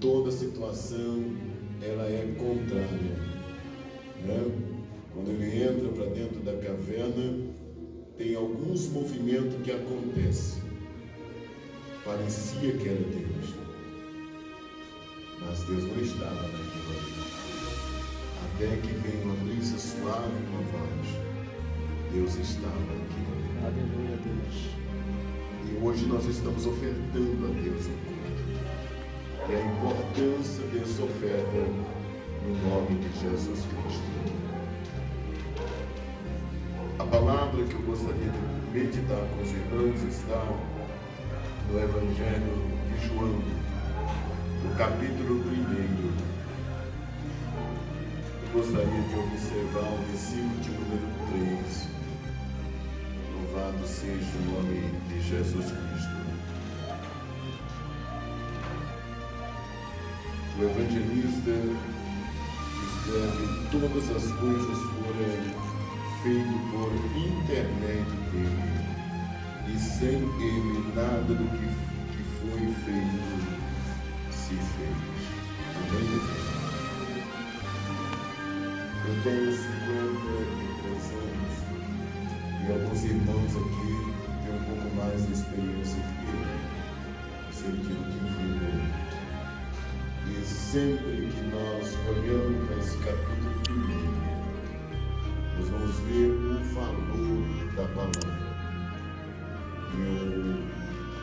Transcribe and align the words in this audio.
toda 0.00 0.30
situação 0.30 1.24
ela 1.82 2.06
é 2.06 2.34
contrária. 2.38 3.16
Né? 4.24 4.50
Quando 5.12 5.30
ele 5.30 5.62
entra 5.62 5.88
para 5.90 6.06
dentro 6.06 6.40
da 6.40 6.52
caverna, 6.52 7.46
tem 8.16 8.34
alguns 8.34 8.88
movimentos 8.88 9.60
que 9.62 9.70
acontecem. 9.70 10.62
Parecia 12.04 12.72
que 12.72 12.88
era 12.88 12.98
Deus, 12.98 13.54
mas 15.40 15.62
Deus 15.64 15.84
não 15.84 16.02
estava 16.02 16.42
naquilo 16.42 16.90
ali. 16.90 17.20
Até 18.46 18.76
que 18.76 18.92
veio 18.94 19.22
uma 19.24 19.34
brisa 19.44 19.78
suave, 19.78 20.32
uma 20.50 20.62
voz. 20.62 21.30
Deus 22.12 22.36
estava 22.36 22.76
ali. 22.76 23.00
Aleluia, 23.64 24.16
Deus. 24.24 24.70
E 25.70 25.84
hoje 25.84 26.06
nós 26.06 26.24
estamos 26.26 26.66
ofertando 26.66 27.46
a 27.46 27.62
Deus 27.62 27.86
um 27.86 27.96
culto. 28.06 28.49
E 29.50 29.52
a 29.52 29.60
importância 29.62 30.62
dessa 30.68 31.02
oferta 31.02 31.58
no 32.46 32.70
nome 32.70 33.00
de 33.00 33.10
Jesus 33.18 33.58
Cristo. 33.66 34.10
A 37.00 37.04
palavra 37.04 37.64
que 37.64 37.74
eu 37.74 37.82
gostaria 37.82 38.30
de 38.30 38.38
meditar 38.72 39.18
com 39.18 39.42
os 39.42 39.50
irmãos 39.50 40.02
está 40.04 40.40
no 41.68 41.80
Evangelho 41.80 42.62
de 42.86 43.08
João, 43.08 43.42
no 44.62 44.76
capítulo 44.78 45.40
1. 45.40 45.50
Eu 48.44 48.52
gostaria 48.52 49.02
de 49.02 49.18
observar 49.18 49.92
o 49.92 49.98
versículo 50.10 50.60
de 50.60 50.70
número 50.70 51.08
3. 51.64 51.88
Louvado 53.34 53.84
seja 53.84 54.30
o 54.38 54.52
nome 54.52 54.92
de 55.08 55.20
Jesus 55.28 55.64
Cristo. 55.64 55.89
O 60.60 60.62
evangelista 60.62 61.52
escreve 62.84 63.44
todas 63.70 64.04
as 64.14 64.30
coisas 64.32 64.78
foram 64.78 65.32
feitas 66.22 66.60
por 66.70 66.92
intermédio 67.16 68.20
dele. 68.30 68.68
E 69.68 69.78
sem 69.78 70.18
ele 70.18 70.92
nada 70.94 71.32
do 71.32 71.48
que, 71.56 71.66
que 72.12 72.22
foi 72.40 72.60
feito 72.84 73.30
se 74.30 74.54
fez. 74.54 74.98
Amém? 75.76 76.12
Eu 79.06 79.14
tenho 79.22 79.50
53 79.50 81.10
anos 81.16 81.56
e 82.60 82.70
alguns 82.70 83.00
irmãos 83.04 83.52
aqui 83.56 83.92
têm 84.44 84.52
um 84.54 84.64
pouco 84.66 84.88
mais 84.96 85.26
de 85.26 85.32
experiência 85.32 86.02
que 86.02 86.26
eu, 87.66 87.72
de 87.72 87.94
vida. 87.94 89.09
E 90.28 90.44
sempre 90.44 91.28
que 91.28 91.42
nós 91.42 91.96
olhamos 92.08 92.66
para 92.66 92.76
esse 92.78 92.96
capítulo 92.98 93.60
primeiro, 93.64 94.12
nós 95.56 95.68
vamos 95.70 95.98
ver 96.00 96.30
o 96.30 96.62
valor 96.74 97.74
da 97.76 97.88
palavra. 97.94 98.50
E 99.94 100.00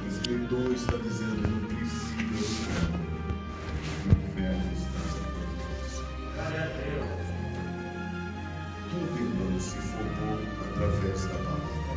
o 0.03 0.07
escritor 0.07 0.73
está 0.73 0.97
dizendo 0.97 1.47
no 1.47 1.67
princípio 1.67 2.37
o 4.05 4.11
inferno 4.11 4.73
está 4.73 4.99
atrás. 4.99 6.03
Tudo, 8.89 9.17
irmão, 9.19 9.59
se 9.59 9.77
formou 9.77 10.39
através 10.61 11.25
da 11.25 11.35
palavra. 11.35 11.87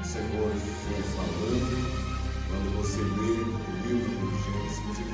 O 0.00 0.04
Senhor 0.04 0.52
foi 0.52 1.02
falando, 1.02 1.76
quando 2.48 2.76
você 2.76 3.00
lê 3.00 3.42
o 3.42 3.88
livro 3.88 4.14
do 4.20 4.28
Gênesis, 4.44 5.13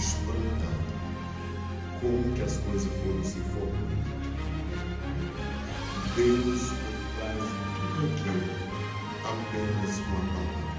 espantado 0.00 0.80
como 2.00 2.34
que 2.34 2.42
as 2.42 2.56
coisas 2.56 2.90
foram 3.02 3.22
se 3.22 3.38
formando. 3.52 4.00
Deus 6.16 6.72
faz 7.18 7.44
tudo 7.76 8.06
aquilo 8.06 8.48
apenas 9.24 9.98
com 9.98 10.16
a 10.16 10.24
palavra. 10.32 10.70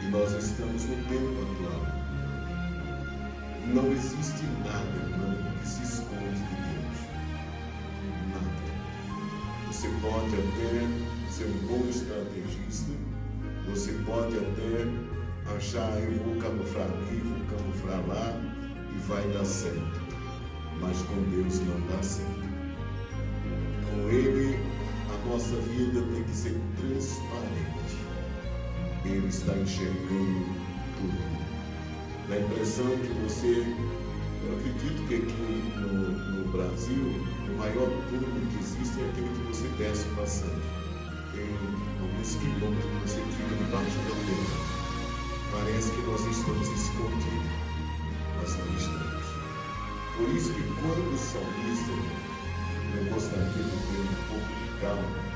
E 0.00 0.06
nós 0.06 0.32
estamos 0.32 0.84
no 0.84 0.96
tempo 1.08 1.42
atual. 1.42 1.82
Não 3.66 3.90
existe 3.90 4.44
nada, 4.64 4.94
irmão, 5.10 5.34
que 5.60 5.68
se 5.68 5.82
esconde 5.82 6.38
de 6.38 6.54
Deus. 6.54 6.98
Nada. 8.30 8.64
Você 9.66 9.88
pode 10.00 10.34
até 10.36 10.70
ser 11.32 11.46
um 11.46 11.58
bom 11.66 11.88
estrategista, 11.88 12.92
você 13.68 13.92
pode 14.06 14.36
até 14.36 15.03
achar, 15.52 16.00
eu 16.00 16.18
vou 16.24 16.36
camuflar 16.36 16.86
ali, 16.86 17.20
vou 17.20 17.58
camuflar 17.58 18.06
lá, 18.08 18.40
e 18.94 18.98
vai 19.06 19.26
dar 19.32 19.44
certo. 19.44 20.00
Mas 20.80 20.98
com 21.02 21.22
Deus 21.30 21.60
não 21.60 21.80
dá 21.88 22.02
certo. 22.02 22.44
Com 23.90 24.08
Ele, 24.08 24.58
a 25.12 25.28
nossa 25.28 25.56
vida 25.56 26.02
tem 26.12 26.22
que 26.24 26.34
ser 26.34 26.60
transparente. 26.78 27.96
Ele 29.04 29.26
está 29.28 29.52
enxergando 29.56 30.46
tudo. 30.96 31.34
Dá 32.28 32.36
a 32.36 32.40
impressão 32.40 32.86
que 32.86 33.12
você, 33.22 33.66
eu 34.44 34.56
acredito 34.56 35.06
que 35.08 35.14
aqui 35.16 35.72
no, 35.78 36.42
no 36.42 36.52
Brasil, 36.52 37.22
o 37.48 37.58
maior 37.58 37.88
túnel 38.08 38.30
que 38.50 38.58
existe 38.58 39.00
é 39.00 39.08
aquele 39.10 39.28
que 39.28 39.48
você 39.48 39.68
desce 39.76 40.06
passando. 40.16 40.62
Tem 41.32 41.44
alguns 42.00 42.34
quilômetros 42.36 42.90
que 42.90 43.08
você 43.08 43.20
fica 43.20 43.64
debaixo 43.64 43.98
da 43.98 44.14
terra. 44.26 44.73
Parece 45.54 45.92
que 45.92 46.02
nós 46.02 46.20
estamos 46.26 46.66
escondidos, 46.66 47.52
mas 48.36 48.58
não 48.58 48.76
estamos. 48.76 49.24
Por 50.16 50.28
isso 50.30 50.52
que 50.52 50.62
quando 50.80 51.14
o 51.14 51.16
salmista, 51.16 51.92
eu 52.96 53.14
gostaria 53.14 53.62
de 53.62 53.70
ter 53.70 54.00
um 54.00 54.14
pouco 54.28 54.48
de 54.48 54.80
calma 54.80 55.34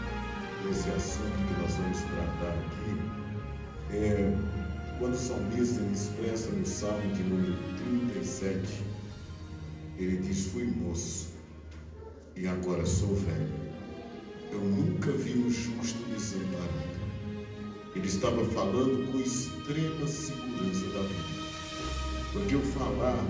nesse 0.67 0.91
assunto 0.91 1.31
que 1.47 1.61
nós 1.63 1.73
vamos 1.75 1.99
tratar 1.99 2.53
aqui, 2.53 3.95
é, 3.95 4.37
quando 4.99 5.15
o 5.15 5.17
salmista 5.17 5.81
expressa 5.83 6.51
no 6.51 6.67
Salmo 6.67 7.15
de 7.15 7.23
número 7.23 7.57
37, 8.13 8.83
ele 9.99 10.17
diz: 10.17 10.47
Fui 10.47 10.65
moço 10.65 11.29
e 12.35 12.49
agora 12.49 12.85
sou 12.85 13.15
velho. 13.15 13.69
Eu 14.51 14.61
nunca 14.61 15.13
vi 15.13 15.39
um 15.39 15.49
justo 15.49 16.03
desamparado. 16.11 16.88
Ele 17.95 18.07
estava 18.07 18.45
falando 18.47 19.11
com 19.11 19.19
extrema 19.19 20.07
segurança 20.07 20.87
da 20.89 21.03
vida. 21.03 21.39
Porque 22.33 22.55
o 22.55 22.61
falar 22.61 23.25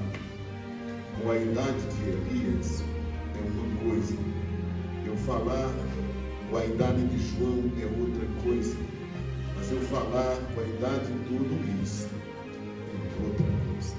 com 1.21 1.31
a 1.31 1.37
idade 1.37 1.81
de 1.97 2.09
Elias 2.11 2.83
é 3.35 3.41
uma 3.41 3.91
coisa, 3.91 4.15
eu 5.07 5.17
falar 5.17 5.73
com 6.51 6.57
a 6.57 6.65
idade 6.65 7.07
de 7.07 7.19
João 7.19 7.71
é 7.81 7.87
outra 8.01 8.27
coisa. 8.43 8.77
Mas 9.57 9.71
eu 9.71 9.81
falar 9.83 10.37
com 10.55 10.61
a 10.61 10.65
idade 10.65 11.13
do 11.13 11.39
Luiz 11.39 12.07
é 12.93 13.27
outra 13.27 13.47
coisa. 13.67 13.95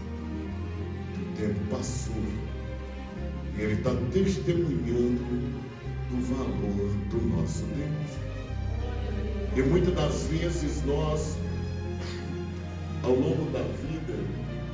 O 1.17 1.35
tempo 1.37 1.59
passou 1.69 2.49
e 3.57 3.61
ele 3.61 3.73
está 3.73 3.91
testemunhando 4.13 5.19
do 6.09 6.21
valor 6.33 6.89
do 7.09 7.35
nosso 7.35 7.65
Deus. 7.65 8.28
E 9.55 9.61
muitas 9.63 9.93
das 9.95 10.23
vezes 10.27 10.83
nós, 10.85 11.37
ao 13.03 13.11
longo 13.11 13.49
da 13.51 13.59
vida, 13.59 14.15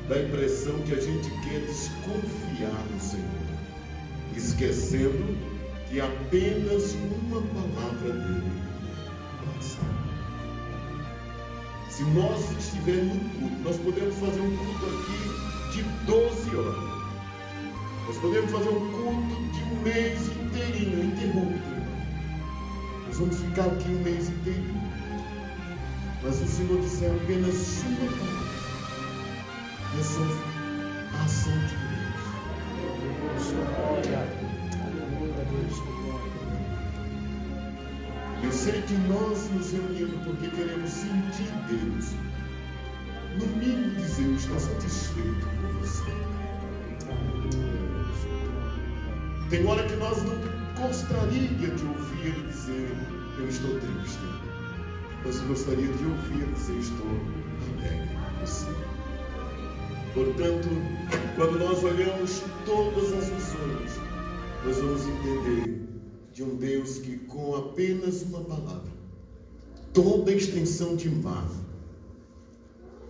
dá 0.10 0.16
a 0.16 0.24
impressão 0.24 0.78
que 0.82 0.94
a 0.94 1.00
gente 1.00 1.30
quer 1.42 1.62
desconfiar 1.62 2.86
no 2.92 3.00
Senhor, 3.00 3.26
esquecendo 4.36 5.38
que 5.90 6.02
apenas 6.02 6.94
uma 6.94 7.42
palavra 7.42 8.12
dele 8.12 8.52
basta. 9.46 9.82
Se 11.90 12.04
nós 12.04 12.52
estivermos 12.60 13.16
no 13.16 13.30
culto, 13.30 13.56
nós 13.64 13.78
podemos 13.78 14.16
fazer 14.16 14.42
um 14.42 14.58
culto 14.58 14.86
aqui 14.88 15.74
de 15.78 15.84
12 16.06 16.56
horas. 16.58 16.96
Nós 18.08 18.18
podemos 18.18 18.52
fazer 18.52 18.70
um 18.70 18.92
culto 18.92 19.36
de 19.54 19.64
um 19.64 19.82
mês 19.82 20.20
inteirinho, 20.28 21.06
interrupto. 21.06 21.75
Vamos 23.18 23.40
ficar 23.40 23.64
aqui 23.68 23.88
um 23.88 24.04
mês 24.04 24.28
inteirinho. 24.28 24.92
Mas 26.22 26.42
o 26.42 26.48
Senhor 26.48 26.82
disse 26.82 27.06
apenas 27.06 27.84
uma 27.86 28.12
palavra. 28.12 28.56
Essa 29.98 30.20
é 30.20 31.18
a 31.18 31.24
ação 31.24 31.54
de 31.60 31.76
Deus. 31.78 31.96
Eu 38.44 38.52
sei 38.52 38.82
que 38.82 38.94
nós 39.08 39.50
nos 39.52 39.72
reunimos 39.72 40.22
porque 40.26 40.50
queremos 40.50 40.90
sentir 40.90 41.50
Deus. 41.70 42.12
No 43.40 43.48
mínimo 43.58 43.96
dizer, 43.96 44.26
eu 44.26 44.36
estou 44.36 44.60
satisfeito 44.60 45.48
com 45.62 45.80
você. 45.80 46.12
Tem 49.50 49.66
hora 49.66 49.88
que 49.88 49.96
nós 49.96 50.22
não 50.22 50.65
gostaria 50.82 51.48
de 51.48 51.86
ouvir 51.86 52.48
dizer, 52.48 52.96
eu 53.40 53.48
estou 53.48 53.72
triste. 53.80 54.20
Mas 55.24 55.40
gostaria 55.42 55.88
de 55.88 56.06
ouvir 56.06 56.46
dizer, 56.54 56.78
estou 56.78 57.08
alegre 57.78 58.16
você. 58.42 58.68
Portanto, 60.14 60.70
quando 61.36 61.60
nós 61.60 61.84
olhamos 61.84 62.44
todas 62.66 63.12
as 63.14 63.30
visões, 63.30 64.00
nós 64.66 64.78
vamos 64.78 65.02
entender 65.06 65.82
de 66.34 66.44
um 66.44 66.56
Deus 66.56 67.00
que, 67.00 67.18
com 67.18 67.56
apenas 67.56 68.22
uma 68.24 68.42
palavra, 68.42 68.92
toda 69.94 70.32
a 70.32 70.36
extensão 70.36 70.96
de 70.96 71.10
mar 71.10 71.50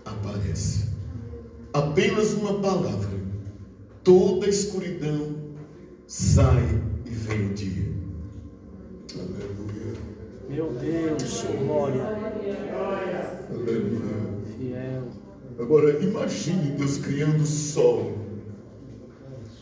aparece. 0.06 0.85
Apenas 1.73 2.33
uma 2.33 2.59
palavra, 2.59 3.19
toda 4.03 4.45
a 4.45 4.50
escuridão 4.50 5.35
sai 6.07 6.84
vem 7.25 7.48
o 7.48 7.54
dia. 7.54 7.86
Aleluia. 9.13 9.94
Meu 10.50 10.72
Deus, 10.74 11.45
glória. 11.66 12.04
Aleluia. 13.51 14.36
Fiel. 14.57 15.04
Agora, 15.60 16.04
imagine 16.04 16.72
Deus 16.72 16.98
criando 16.98 17.42
o 17.42 17.45
sol. 17.45 18.13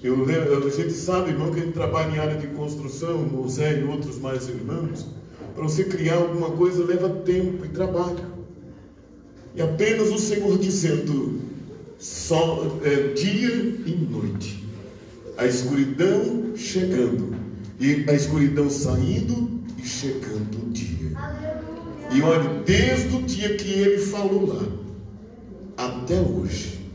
Eu, 0.04 0.24
lembro- 0.25 0.68
a 0.68 0.69
gente 0.69 0.92
sabe, 0.92 1.30
irmão, 1.31 1.51
que 1.51 1.62
a 1.62 1.63
gente 1.63 1.74
trabalha 1.74 2.13
em 2.13 2.19
área 2.19 2.36
de 2.38 2.48
construção, 2.48 3.25
o 3.39 3.48
Zé 3.48 3.80
e 3.80 3.83
outros 3.83 4.18
mais 4.19 4.50
irmãos. 4.50 5.07
Para 5.56 5.63
você 5.63 5.86
criar 5.86 6.16
alguma 6.16 6.50
coisa 6.51 6.83
leva 6.83 7.07
tempo 7.09 7.63
e 7.66 7.69
trabalho. 7.69 8.33
E 9.56 9.62
apenas 9.62 10.09
o 10.12 10.18
Senhor 10.18 10.57
dizendo, 10.57 11.39
sol, 11.98 12.80
é, 12.83 13.13
dia 13.13 13.50
e 13.86 14.07
noite. 14.09 14.68
A 15.38 15.45
escuridão 15.45 16.51
chegando. 16.56 17.32
E 17.83 18.09
a 18.09 18.13
escuridão 18.13 18.69
saindo 18.69 19.59
e 19.77 19.85
chegando 19.85 20.68
o 20.68 20.69
dia. 20.69 21.12
E 22.13 22.21
olha, 22.21 22.63
desde 22.63 23.13
o 23.13 23.24
dia 23.24 23.57
que 23.57 23.74
ele 23.74 23.97
falou 23.97 24.45
lá, 24.45 24.65
até 25.75 26.21
hoje, 26.21 26.89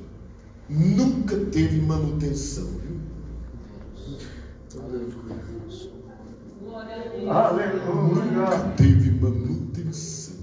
nunca 0.66 1.36
teve 1.36 1.78
manutenção. 1.82 2.64
Viu? 2.64 3.00
Nunca 7.20 8.74
teve 8.78 9.10
manutenção. 9.10 10.36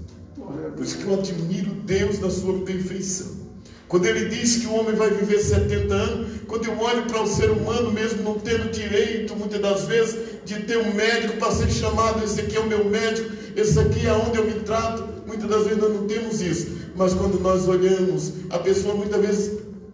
Por 0.76 0.84
isso 0.84 0.98
que 0.98 1.06
eu 1.06 1.14
admiro 1.14 1.74
Deus 1.86 2.20
na 2.20 2.30
sua 2.30 2.60
perfeição. 2.60 3.45
Quando 3.88 4.06
ele 4.06 4.28
diz 4.28 4.56
que 4.56 4.66
o 4.66 4.74
homem 4.74 4.94
vai 4.94 5.10
viver 5.10 5.38
70 5.38 5.94
anos, 5.94 6.40
quando 6.48 6.66
eu 6.66 6.78
olho 6.78 7.02
para 7.04 7.22
o 7.22 7.26
ser 7.26 7.50
humano, 7.50 7.92
mesmo 7.92 8.22
não 8.22 8.34
tendo 8.34 8.70
direito, 8.70 9.36
muitas 9.36 9.60
das 9.60 9.84
vezes, 9.84 10.16
de 10.44 10.56
ter 10.62 10.78
um 10.78 10.92
médico 10.92 11.36
para 11.36 11.52
ser 11.52 11.70
chamado, 11.70 12.24
esse 12.24 12.40
aqui 12.40 12.56
é 12.56 12.60
o 12.60 12.66
meu 12.66 12.84
médico, 12.84 13.30
esse 13.54 13.78
aqui 13.78 14.06
é 14.06 14.12
onde 14.12 14.38
eu 14.38 14.44
me 14.44 14.54
trato, 14.60 15.04
muitas 15.26 15.48
das 15.48 15.64
vezes 15.64 15.78
nós 15.78 15.94
não 15.94 16.06
temos 16.06 16.40
isso. 16.40 16.68
Mas 16.96 17.14
quando 17.14 17.40
nós 17.40 17.68
olhamos, 17.68 18.32
a 18.50 18.58
pessoa 18.58 18.94
muitas 18.94 19.20
vezes 19.20 19.52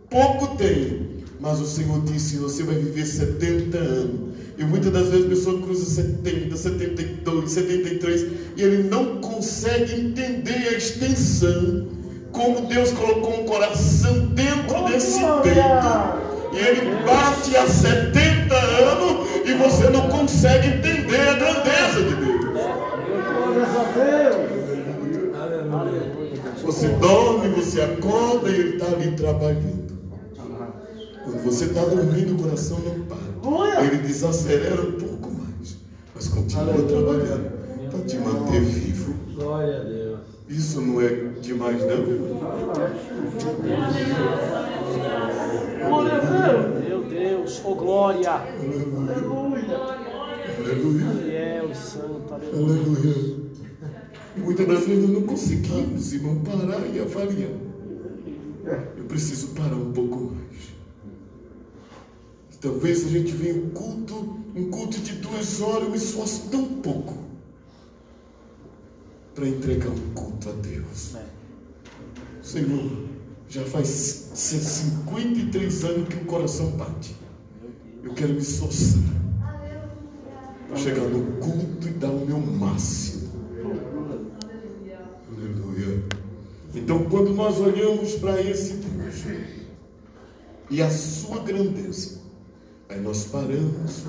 pouco 0.08 0.56
tem, 0.56 1.22
mas 1.40 1.60
o 1.60 1.66
Senhor 1.66 2.00
disse: 2.04 2.36
você 2.36 2.62
vai 2.62 2.76
viver 2.76 3.04
70 3.04 3.76
anos. 3.76 4.32
E 4.58 4.64
muitas 4.64 4.92
das 4.92 5.08
vezes 5.08 5.26
a 5.26 5.28
pessoa 5.28 5.62
cruza 5.62 5.84
70, 5.84 6.56
72, 6.56 7.50
73 7.50 8.26
e 8.56 8.62
ele 8.62 8.82
não 8.84 9.20
consegue 9.20 9.94
entender 10.00 10.68
a 10.68 10.72
extensão, 10.76 11.88
como 12.32 12.62
Deus 12.62 12.93
colocou 12.93 13.43
um 13.43 13.46
coração 13.46 14.26
dentro 14.29 14.84
desse 14.88 15.20
peito. 15.43 16.32
E 16.52 16.58
ele 16.58 16.96
bate 17.05 17.56
há 17.56 17.67
70 17.67 18.55
anos 18.55 19.46
e 19.46 19.55
você 19.55 19.88
não 19.90 20.08
consegue 20.08 20.69
entender 20.69 21.20
a 21.29 21.34
grandeza 21.34 22.02
de 22.02 22.14
Deus. 22.17 22.44
Glórias 22.44 23.76
a 23.76 23.84
Deus. 23.94 24.52
Aleluia. 25.73 26.43
Você 26.62 26.88
dorme, 26.88 27.49
você 27.49 27.81
acorda 27.81 28.49
e 28.50 28.55
ele 28.55 28.76
está 28.76 28.87
ali 28.87 29.11
trabalhando. 29.12 29.93
Quando 31.25 31.44
você 31.44 31.64
está 31.67 31.82
dormindo, 31.85 32.35
o 32.35 32.43
coração 32.43 32.78
não 32.81 33.05
para. 33.06 33.85
Ele 33.85 33.99
desacelera 33.99 34.81
um 34.82 34.93
pouco 34.93 35.31
mais, 35.31 35.76
mas 36.14 36.28
continua 36.28 36.82
trabalhando 36.82 37.50
para 37.90 38.00
te 38.00 38.17
manter 38.19 38.61
vivo. 38.61 39.14
Glória 39.35 39.81
a 39.81 39.85
Deus. 39.85 40.01
Isso 40.52 40.82
não 40.82 41.00
é 41.00 41.08
demais, 41.40 41.81
não, 41.81 41.88
irmão? 41.88 42.38
Glória 45.88 46.12
a 46.12 46.20
Deus. 46.20 46.84
Meu 46.87 47.02
Deus, 47.04 47.62
oh 47.64 47.75
glória. 47.75 48.32
Aleluia. 48.32 49.78
Fiel 51.25 51.70
e 51.70 51.75
santo, 51.75 52.34
aleluia. 52.34 52.82
Aleluia. 52.82 53.43
E 54.37 54.40
muitas 54.40 54.66
das 54.66 54.87
vezes 54.87 55.02
nós 55.02 55.12
não 55.12 55.22
conseguimos, 55.22 56.12
irmão, 56.12 56.43
parar 56.44 56.87
e 56.87 57.00
avaliar. 57.00 57.50
Eu 58.99 59.04
preciso 59.08 59.54
parar 59.54 59.76
um 59.76 59.90
pouco 59.93 60.34
mais. 60.34 60.75
Talvez 62.60 63.06
a 63.06 63.08
gente 63.08 63.32
venha 63.32 63.54
um 63.54 63.70
culto, 63.70 64.37
um 64.54 64.70
culto 64.70 65.00
de 65.00 65.12
duas 65.14 65.62
horas, 65.62 65.84
eu 65.84 65.90
me 65.90 65.96
esforço 65.96 66.50
tão 66.50 66.64
pouco 66.64 67.31
para 69.34 69.49
entregar 69.49 69.90
um 69.90 70.14
culto 70.14 70.49
a 70.49 70.52
Deus. 70.52 71.14
É. 71.17 71.25
Senhor, 72.43 72.90
já 73.49 73.64
faz 73.64 73.87
53 74.34 75.84
anos 75.84 76.08
que 76.08 76.17
o 76.17 76.25
coração 76.25 76.70
bate. 76.73 77.17
Eu 78.02 78.14
quero 78.14 78.34
me 78.34 78.40
esforçar 78.40 79.02
para 80.69 80.76
chegar 80.76 81.05
no 81.05 81.37
culto 81.37 81.87
e 81.87 81.90
dar 81.90 82.11
o 82.11 82.26
meu 82.26 82.38
máximo. 82.38 83.31
Aleluia. 85.31 86.02
Então, 86.75 87.05
quando 87.05 87.35
nós 87.35 87.58
olhamos 87.58 88.14
para 88.14 88.40
esse 88.40 88.75
Deus 88.75 89.23
e 90.70 90.81
a 90.81 90.90
sua 90.90 91.40
grandeza, 91.40 92.20
aí 92.88 93.00
nós 93.00 93.25
paramos. 93.25 94.05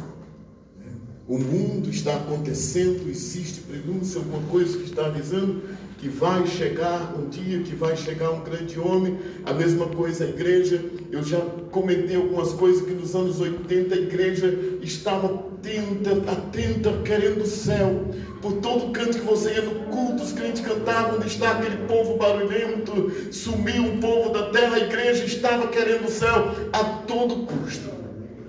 O 1.27 1.37
mundo 1.37 1.89
está 1.89 2.15
acontecendo, 2.15 3.09
existe 3.09 3.61
prenúncio, 3.61 4.19
alguma 4.19 4.45
coisa 4.49 4.77
que 4.77 4.83
está 4.83 5.05
avisando 5.05 5.61
que 6.03 6.09
vai 6.09 6.45
chegar 6.45 7.15
um 7.17 7.29
dia, 7.29 7.63
que 7.63 7.73
vai 7.73 7.95
chegar 7.95 8.29
um 8.31 8.41
grande 8.41 8.77
homem. 8.77 9.17
A 9.45 9.53
mesma 9.53 9.85
coisa 9.87 10.25
a 10.25 10.27
igreja. 10.27 10.83
Eu 11.09 11.23
já 11.23 11.39
comentei 11.71 12.17
algumas 12.17 12.51
coisas 12.51 12.85
que 12.85 12.91
nos 12.91 13.15
anos 13.15 13.39
80 13.39 13.95
a 13.95 13.97
igreja 13.97 14.53
estava 14.81 15.27
atenta, 15.27 16.29
atenta, 16.29 16.91
querendo 17.05 17.43
o 17.43 17.47
céu. 17.47 18.05
Por 18.41 18.55
todo 18.55 18.91
canto 18.91 19.17
que 19.17 19.23
você 19.23 19.53
ia 19.53 19.61
no 19.61 19.85
culto, 19.85 20.23
os 20.23 20.33
crentes 20.33 20.61
cantavam, 20.61 21.15
onde 21.15 21.27
está 21.27 21.51
aquele 21.51 21.87
povo 21.87 22.17
barulhento, 22.17 23.09
sumiu 23.31 23.93
o 23.93 23.97
povo 23.99 24.31
da 24.31 24.49
terra, 24.49 24.75
a 24.75 24.79
igreja 24.79 25.23
estava 25.23 25.67
querendo 25.67 26.07
o 26.07 26.11
céu 26.11 26.53
a 26.73 26.83
todo 27.07 27.45
custo. 27.45 27.89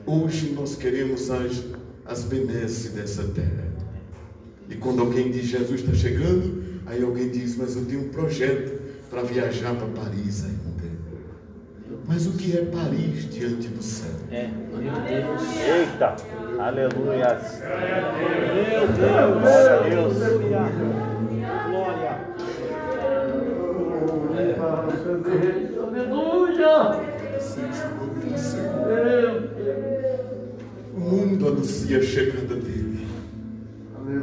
Hoje 0.04 0.50
nós 0.50 0.75
queremos 0.75 1.30
as, 1.30 1.62
as 2.06 2.25
benesses 2.25 2.92
dessa 2.92 3.25
terra. 3.25 3.64
E 4.68 4.75
quando 4.76 5.00
alguém 5.00 5.30
diz 5.30 5.46
Jesus 5.46 5.80
está 5.80 5.94
chegando, 5.94 6.64
aí 6.87 7.02
alguém 7.02 7.30
diz, 7.30 7.56
mas 7.56 7.76
eu 7.76 7.84
tenho 7.84 8.06
um 8.06 8.08
projeto 8.08 8.80
para 9.11 9.23
viajar 9.23 9.75
para 9.75 9.87
Paris 9.88 10.44
ainda. 10.44 10.64
Mas 12.06 12.26
o 12.26 12.32
que 12.32 12.56
é 12.56 12.62
Paris 12.66 13.30
diante 13.30 13.68
do 13.68 13.82
céu? 13.82 14.11
É, 14.30 14.49
meu 14.49 14.78
Deus. 14.78 15.42
Eita, 15.56 16.16
aleluia. 16.58 17.40
Meu 18.54 18.87
Deus. 18.88 19.40
Glória 19.40 19.75
a 19.75 19.88
Deus. 19.88 20.23
Aleluia. 20.23 20.62
Glória. 21.68 22.25
O 31.04 31.11
mundo 31.16 31.49
anuncia 31.49 31.99
a 31.99 32.02
chegada 32.02 32.54
dele. 32.56 33.06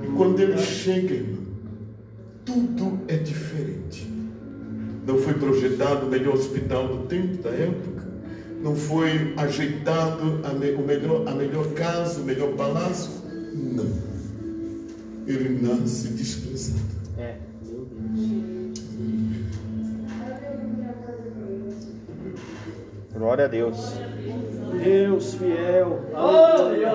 E 0.04 0.08
quando 0.18 0.40
ele 0.40 0.58
chega, 0.58 1.14
irmão, 1.14 1.44
tudo 2.44 3.00
é 3.08 3.18
diferente. 3.18 4.10
Não 5.06 5.20
foi 5.20 5.34
projetado 5.36 6.08
o 6.08 6.10
melhor 6.10 6.34
hospital 6.34 6.88
do 6.88 7.04
tempo, 7.08 7.44
da 7.44 7.52
época. 7.52 8.02
Não 8.64 8.76
foi 8.76 9.34
ajeitado 9.38 10.40
a, 10.44 10.54
me- 10.54 10.72
o 10.72 10.82
melhor, 10.86 11.28
a 11.28 11.36
melhor 11.36 11.68
casa, 11.74 12.20
o 12.22 12.24
melhor 12.24 12.54
palácio. 12.54 13.12
Não. 13.54 13.86
Ele 15.28 15.62
nasce 15.62 16.08
desprezado. 16.10 16.80
É, 17.18 17.36
meu 17.64 17.86
Deus. 17.86 18.82
Glória 23.14 23.46
a 23.46 23.48
Deus. 23.48 23.78
Deus 24.78 25.34
fiel. 25.36 26.00
Aleluia. 26.14 26.92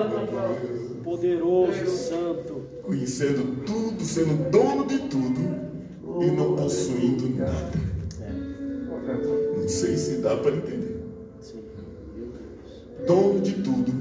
Poderoso 1.03 1.83
e 1.83 1.87
santo. 1.87 2.61
Conhecendo 2.83 3.63
tudo, 3.65 4.03
sendo 4.03 4.49
dono 4.49 4.85
de 4.85 4.99
tudo 5.09 5.41
e 6.21 6.31
não 6.31 6.55
possuindo 6.55 7.29
nada. 7.37 7.71
É, 8.21 9.57
Não 9.59 9.67
sei 9.67 9.95
se 9.97 10.17
dá 10.17 10.35
para 10.37 10.51
entender. 10.51 10.97
sim. 11.39 11.63
Dono 13.05 13.39
de 13.41 13.53
tudo 13.53 13.93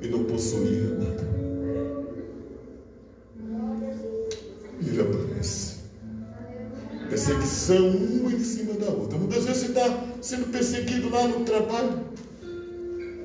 e 0.00 0.08
não 0.08 0.24
possuía 0.24 0.94
nada. 0.98 1.28
Ele 4.86 5.00
aparece. 5.02 5.80
Perseguição 7.08 7.88
uma 7.88 8.32
em 8.32 8.40
cima 8.40 8.74
da 8.74 8.86
outra. 8.90 9.18
Muitas 9.18 9.44
vezes 9.44 9.62
você 9.62 9.68
está 9.72 10.04
sendo 10.22 10.50
perseguido 10.50 11.10
lá 11.10 11.26
no 11.26 11.44
trabalho. 11.44 12.00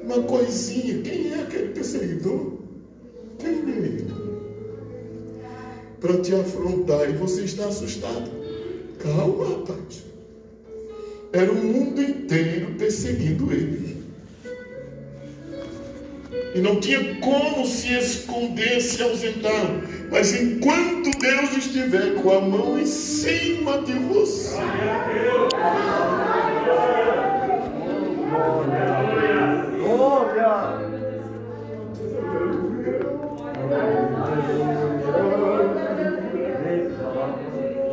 Uma 0.06 0.22
coisinha. 0.22 1.02
Quem 1.02 1.34
é 1.34 1.42
aquele 1.42 1.70
perseguidor? 1.70 2.54
Quem 3.40 3.50
é? 3.50 4.26
Para 6.00 6.18
te 6.22 6.36
afrontar 6.36 7.10
e 7.10 7.14
você 7.14 7.42
está 7.44 7.66
assustado. 7.66 8.30
Calma, 9.00 9.50
rapaz. 9.50 10.04
Era 11.34 11.52
o 11.52 11.56
mundo 11.56 12.02
inteiro 12.02 12.76
perseguindo 12.78 13.52
ele. 13.52 13.98
E 16.54 16.60
não 16.60 16.80
tinha 16.80 17.16
como 17.16 17.66
se 17.66 17.94
esconder, 17.98 18.80
se 18.82 19.02
ausentar. 19.02 19.82
Mas 20.12 20.34
enquanto 20.34 21.12
Deus 21.20 21.58
estiver 21.58 22.14
com 22.22 22.32
a 22.32 22.40
mão 22.40 22.80
em 22.80 22.86
cima 22.86 23.82
de 23.82 23.94
você, 23.94 24.56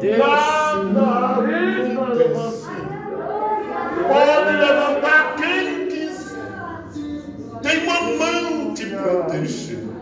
Deus. 0.00 0.18
nada. 0.92 1.42
Pode 4.08 4.56
levantar 4.56 5.36
quem 5.36 5.86
quiser. 5.88 6.36
Tem 7.62 7.84
uma 7.84 8.00
mão 8.00 8.74
te 8.74 8.86
protegendo, 8.86 9.92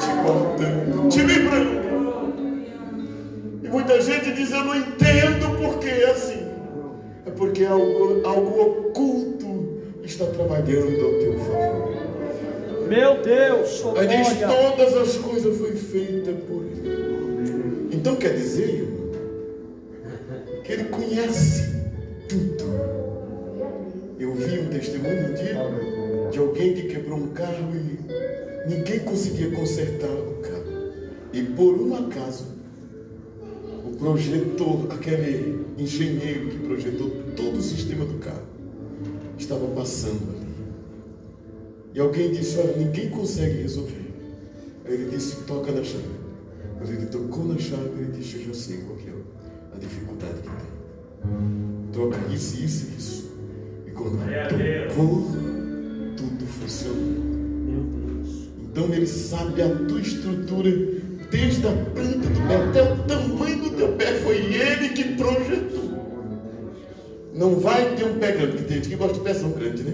te 0.00 0.10
guardando, 0.22 1.08
te 1.08 1.20
livrando. 1.20 1.78
E 3.62 3.68
muita 3.68 4.00
gente 4.00 4.32
diz: 4.32 4.50
Eu 4.50 4.64
não 4.64 4.76
entendo 4.76 5.58
porque 5.58 5.88
é 5.88 6.10
assim. 6.10 6.48
É 7.26 7.30
porque 7.30 7.64
algo, 7.66 8.22
algo 8.24 8.60
oculto 8.62 9.27
está 10.18 10.26
trabalhando 10.26 11.04
ao 11.04 11.12
teu 11.12 11.38
favor. 11.38 12.88
Meu 12.88 13.22
Deus, 13.22 13.84
oh 13.84 13.96
Aí 13.96 14.08
diz. 14.08 14.38
Todas 14.40 14.96
as 14.96 15.16
coisas 15.16 15.56
foi 15.56 15.76
feita 15.76 16.32
por 16.32 16.64
ele. 16.64 17.88
Então 17.92 18.16
quer 18.16 18.34
dizer, 18.34 18.68
irmão, 18.68 19.12
que 20.64 20.72
ele 20.72 20.84
conhece 20.84 21.72
tudo. 22.28 22.64
Eu 24.18 24.34
vi 24.34 24.58
um 24.58 24.70
testemunho 24.70 25.30
um 25.30 25.34
dia 25.34 26.30
de 26.32 26.38
alguém 26.38 26.74
que 26.74 26.88
quebrou 26.88 27.18
um 27.18 27.28
carro 27.28 27.72
e 27.74 28.68
ninguém 28.68 28.98
conseguia 29.00 29.52
consertar 29.52 30.10
o 30.10 30.34
carro. 30.42 30.92
E 31.32 31.42
por 31.42 31.80
um 31.80 31.94
acaso, 31.94 32.46
o 33.86 33.96
projetor, 33.96 34.88
aquele 34.90 35.64
engenheiro 35.78 36.48
que 36.48 36.58
projetou 36.58 37.10
todo 37.36 37.58
o 37.58 37.62
sistema 37.62 38.04
do 38.04 38.18
carro, 38.18 38.57
estava 39.48 39.66
passando 39.68 40.20
ali. 40.28 40.46
E 41.94 42.00
alguém 42.00 42.30
disse: 42.30 42.58
Olha, 42.58 42.76
ninguém 42.76 43.08
consegue 43.08 43.62
resolver. 43.62 44.12
Aí 44.84 44.92
ele 44.92 45.10
disse: 45.10 45.36
Toca 45.44 45.72
na 45.72 45.82
chave. 45.82 46.04
Quando 46.76 46.92
ele 46.92 47.06
tocou 47.06 47.44
na 47.46 47.58
chave, 47.58 47.90
ele 47.98 48.12
disse: 48.12 48.36
Eu 48.36 48.48
já 48.48 48.54
sei 48.54 48.78
qual 48.78 48.96
que 48.98 49.08
é 49.08 49.14
a 49.74 49.78
dificuldade 49.78 50.34
que 50.34 50.48
tem. 50.48 51.92
Troca 51.92 52.18
isso, 52.32 52.62
isso 52.62 52.86
e 52.86 52.98
isso. 52.98 53.32
E 53.86 53.90
quando 53.92 54.18
tocou, 54.88 55.24
tudo 56.16 56.46
funcionou. 56.46 57.38
Então 58.62 58.94
ele 58.94 59.06
sabe 59.06 59.62
a 59.62 59.74
tua 59.86 60.00
estrutura, 60.00 60.70
desde 61.30 61.66
a 61.66 61.72
planta 61.72 62.28
do 62.28 62.48
pé 62.48 62.56
até 62.56 62.92
o 62.92 62.96
tamanho 63.04 63.62
do 63.62 63.70
teu 63.70 63.92
pé. 63.94 64.12
Foi 64.20 64.36
ele 64.36 64.90
que 64.90 65.16
projetou. 65.16 65.87
Não 67.38 67.54
vai 67.54 67.94
ter 67.94 68.04
um 68.04 68.18
pé 68.18 68.32
grande, 68.32 68.48
porque 68.48 68.64
tem 68.64 68.76
gente 68.78 68.88
que 68.88 68.96
gosta 68.96 69.14
de 69.14 69.20
pezão 69.20 69.52
grande, 69.52 69.84
né? 69.84 69.92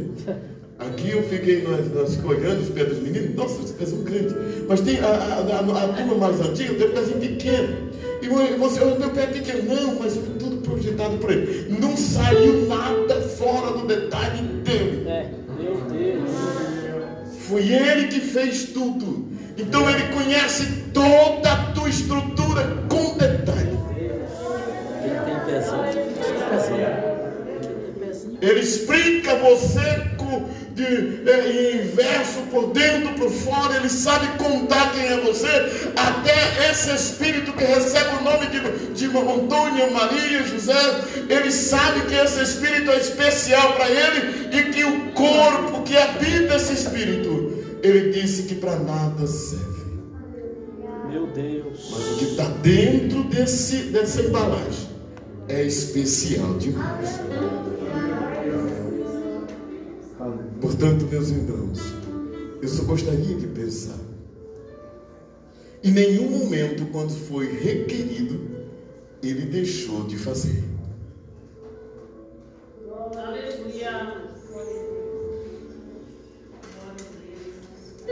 Aqui 0.78 1.10
eu 1.10 1.22
fiquei, 1.24 1.62
nós, 1.62 1.92
nós 1.92 2.24
olhando 2.24 2.62
os 2.62 2.70
pés 2.70 2.88
dos 2.88 3.00
meninos, 3.00 3.36
nossa, 3.36 3.62
esse 3.62 3.74
pezão 3.74 4.02
grande. 4.02 4.34
Mas 4.66 4.80
tem 4.80 4.98
a, 4.98 5.06
a, 5.06 5.38
a, 5.40 5.84
a 5.84 5.88
turma 5.88 6.14
mais 6.14 6.40
antiga, 6.40 6.72
tem 6.72 6.88
um 6.88 6.92
pezinho 6.92 7.20
pequeno. 7.20 7.76
E 8.22 8.56
você, 8.56 8.80
o 8.80 8.98
meu 8.98 9.10
pé 9.10 9.24
é 9.24 9.26
pequeno. 9.26 9.74
Não, 9.74 9.94
mas 10.00 10.14
foi 10.14 10.34
tudo 10.38 10.56
projetado 10.62 11.18
por 11.18 11.30
ele. 11.30 11.76
Não 11.78 11.94
saiu 11.94 12.66
nada 12.66 13.20
fora 13.20 13.78
do 13.78 13.86
detalhe 13.86 14.42
dele. 14.64 15.06
É, 15.06 15.30
meu 15.58 15.82
Deus. 15.82 16.30
Foi 17.46 17.68
ele 17.68 18.08
que 18.08 18.20
fez 18.20 18.70
tudo. 18.72 19.28
Então 19.58 19.88
ele 19.90 20.14
conhece 20.14 20.66
toda 20.94 21.52
a 21.52 21.72
tua 21.72 21.90
estrutura 21.90 22.83
Ele 28.54 28.62
explica 28.62 29.34
você 29.36 30.14
de, 30.74 31.28
é, 31.28 31.76
em 31.76 31.86
verso 31.88 32.40
por 32.50 32.72
dentro, 32.72 33.14
por 33.14 33.30
fora. 33.30 33.76
Ele 33.76 33.88
sabe 33.88 34.26
contar 34.38 34.92
quem 34.92 35.06
é 35.06 35.20
você. 35.20 35.48
Até 35.96 36.70
esse 36.70 36.92
espírito 36.94 37.52
que 37.52 37.64
recebe 37.64 38.16
o 38.20 38.22
nome 38.22 38.46
de, 38.46 38.94
de 38.94 39.06
Antônio, 39.06 39.92
Maria, 39.92 40.42
José. 40.44 40.74
Ele 41.28 41.50
sabe 41.50 42.02
que 42.02 42.14
esse 42.14 42.42
espírito 42.42 42.90
é 42.90 42.98
especial 42.98 43.72
para 43.74 43.88
ele 43.88 44.56
e 44.56 44.72
que 44.72 44.84
o 44.84 45.12
corpo 45.12 45.82
que 45.82 45.96
habita 45.96 46.54
esse 46.54 46.74
espírito, 46.74 47.78
ele 47.82 48.10
disse 48.10 48.44
que 48.44 48.54
para 48.54 48.76
nada 48.76 49.26
serve. 49.26 49.64
Meu 51.10 51.26
Deus. 51.26 51.90
Mas 51.90 52.06
o 52.06 52.16
que 52.18 52.24
está 52.24 52.44
dentro 52.62 53.24
desse, 53.24 53.76
dessa 53.84 54.22
embalagem 54.22 54.94
é 55.48 55.62
especial 55.62 56.54
demais. 56.54 57.20
Portanto, 60.64 61.04
meus 61.10 61.28
irmãos, 61.28 61.78
eu 62.62 62.68
só 62.70 62.84
gostaria 62.84 63.36
de 63.36 63.46
pensar. 63.48 63.98
Em 65.82 65.92
nenhum 65.92 66.30
momento, 66.30 66.86
quando 66.90 67.10
foi 67.10 67.52
requerido, 67.52 68.40
ele 69.22 69.42
deixou 69.42 70.06
de 70.06 70.16
fazer. 70.16 70.64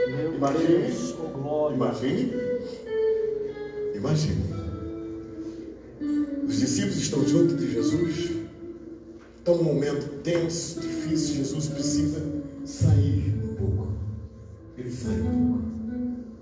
Meu 0.06 0.34
Imagine. 0.34 0.66
Deus. 0.66 1.14
Oh, 1.18 1.28
glória. 1.28 1.74
Imagine. 1.74 2.32
Imagine. 3.94 4.42
Os 6.46 6.60
discípulos 6.60 6.98
estão. 6.98 7.24
Está 9.42 9.50
um 9.50 9.64
momento 9.64 10.22
tenso, 10.22 10.78
difícil. 10.78 11.34
Jesus 11.34 11.66
precisa 11.66 12.22
sair 12.64 13.34
um 13.42 13.54
pouco. 13.56 13.88
Ele 14.78 14.88
sai 14.88 15.20
um 15.20 15.58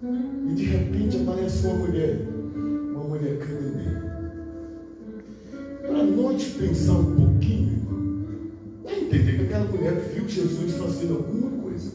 pouco. 0.02 0.50
E 0.50 0.54
de 0.54 0.64
repente 0.64 1.16
aparece 1.16 1.66
uma 1.66 1.76
mulher. 1.76 2.28
Uma 2.54 3.04
mulher 3.04 3.38
cananeia. 3.38 4.36
Para 5.80 6.04
nós 6.04 6.44
pensar 6.44 6.92
um 6.92 7.16
pouquinho, 7.16 7.72
irmão, 7.72 8.26
entender 8.84 9.36
que 9.38 9.44
aquela 9.44 9.64
mulher 9.64 9.94
viu 9.94 10.28
Jesus 10.28 10.74
fazendo 10.74 11.14
alguma 11.14 11.62
coisa. 11.62 11.92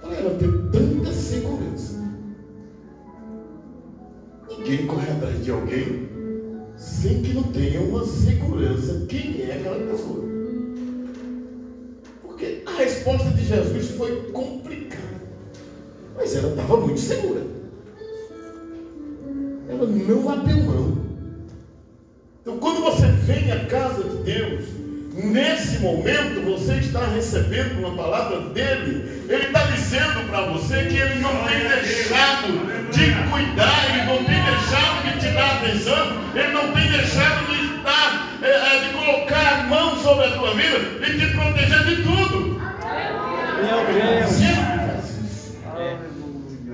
Para 0.00 0.12
ela 0.12 0.36
ter 0.36 0.50
tanta 0.72 1.12
segurança. 1.12 2.02
Ninguém 4.58 4.88
corre 4.88 5.08
atrás 5.08 5.44
de 5.44 5.52
alguém 5.52 6.05
tenha 7.76 7.82
uma 7.82 8.04
segurança 8.04 9.06
quem 9.08 9.42
é 9.42 9.56
aquela 9.58 9.78
pessoa. 9.90 10.24
Porque 12.22 12.62
a 12.64 12.70
resposta 12.78 13.30
de 13.30 13.44
Jesus 13.44 13.90
foi 13.90 14.30
complicada. 14.32 15.02
Mas 16.16 16.34
ela 16.34 16.50
estava 16.50 16.76
muito 16.78 17.00
segura. 17.00 17.42
Ela 19.68 19.86
não 19.86 20.30
abriu 20.30 20.62
mão. 20.62 21.06
Então, 22.40 22.58
quando 22.58 22.80
você 22.80 23.06
vem 23.06 23.50
à 23.50 23.64
casa 23.66 24.04
de 24.04 24.16
Deus, 24.22 24.64
nesse 25.12 25.78
momento 25.80 26.44
você 26.44 26.74
está 26.74 27.06
recebendo 27.06 27.78
uma 27.78 27.96
palavra 27.96 28.40
dele. 28.50 29.24
Ele 29.28 29.46
está 29.46 29.66
dizendo 29.66 30.28
para 30.28 30.46
você 30.46 30.84
que 30.84 30.96
ele 30.96 31.20
não 31.20 31.32
tem 31.44 31.68
deixado 31.68 32.76
de 32.92 33.30
cuidar, 33.30 33.94
ele 33.94 34.04
não 34.06 34.24
tem 34.24 34.44
deixado 34.44 35.04
de 35.04 35.20
te 35.20 35.34
dar 35.34 35.56
atenção, 35.56 36.16
ele 36.34 36.52
não 36.52 36.72
tem 36.72 36.90
deixado 36.90 37.46
de, 37.50 37.65
eh, 38.42 38.46
eh, 38.46 38.78
de 38.84 38.92
colocar 38.92 39.60
a 39.60 39.62
mão 39.64 39.96
sobre 40.02 40.26
a 40.26 40.30
tua 40.32 40.54
vida 40.54 40.78
e 41.06 41.18
te 41.18 41.26
proteger 41.34 41.84
de 41.84 41.96
tudo. 42.02 42.60
Meu 43.56 43.84
Deus. 43.92 44.40
É. 45.76 45.98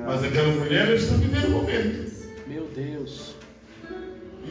Mas 0.07 0.25
aquela 0.25 0.49
mulher 0.49 0.88
está 0.90 1.14
vivendo 1.14 1.47
o 1.47 1.50
momento. 1.50 2.12
Meu 2.47 2.69
Deus. 2.75 3.37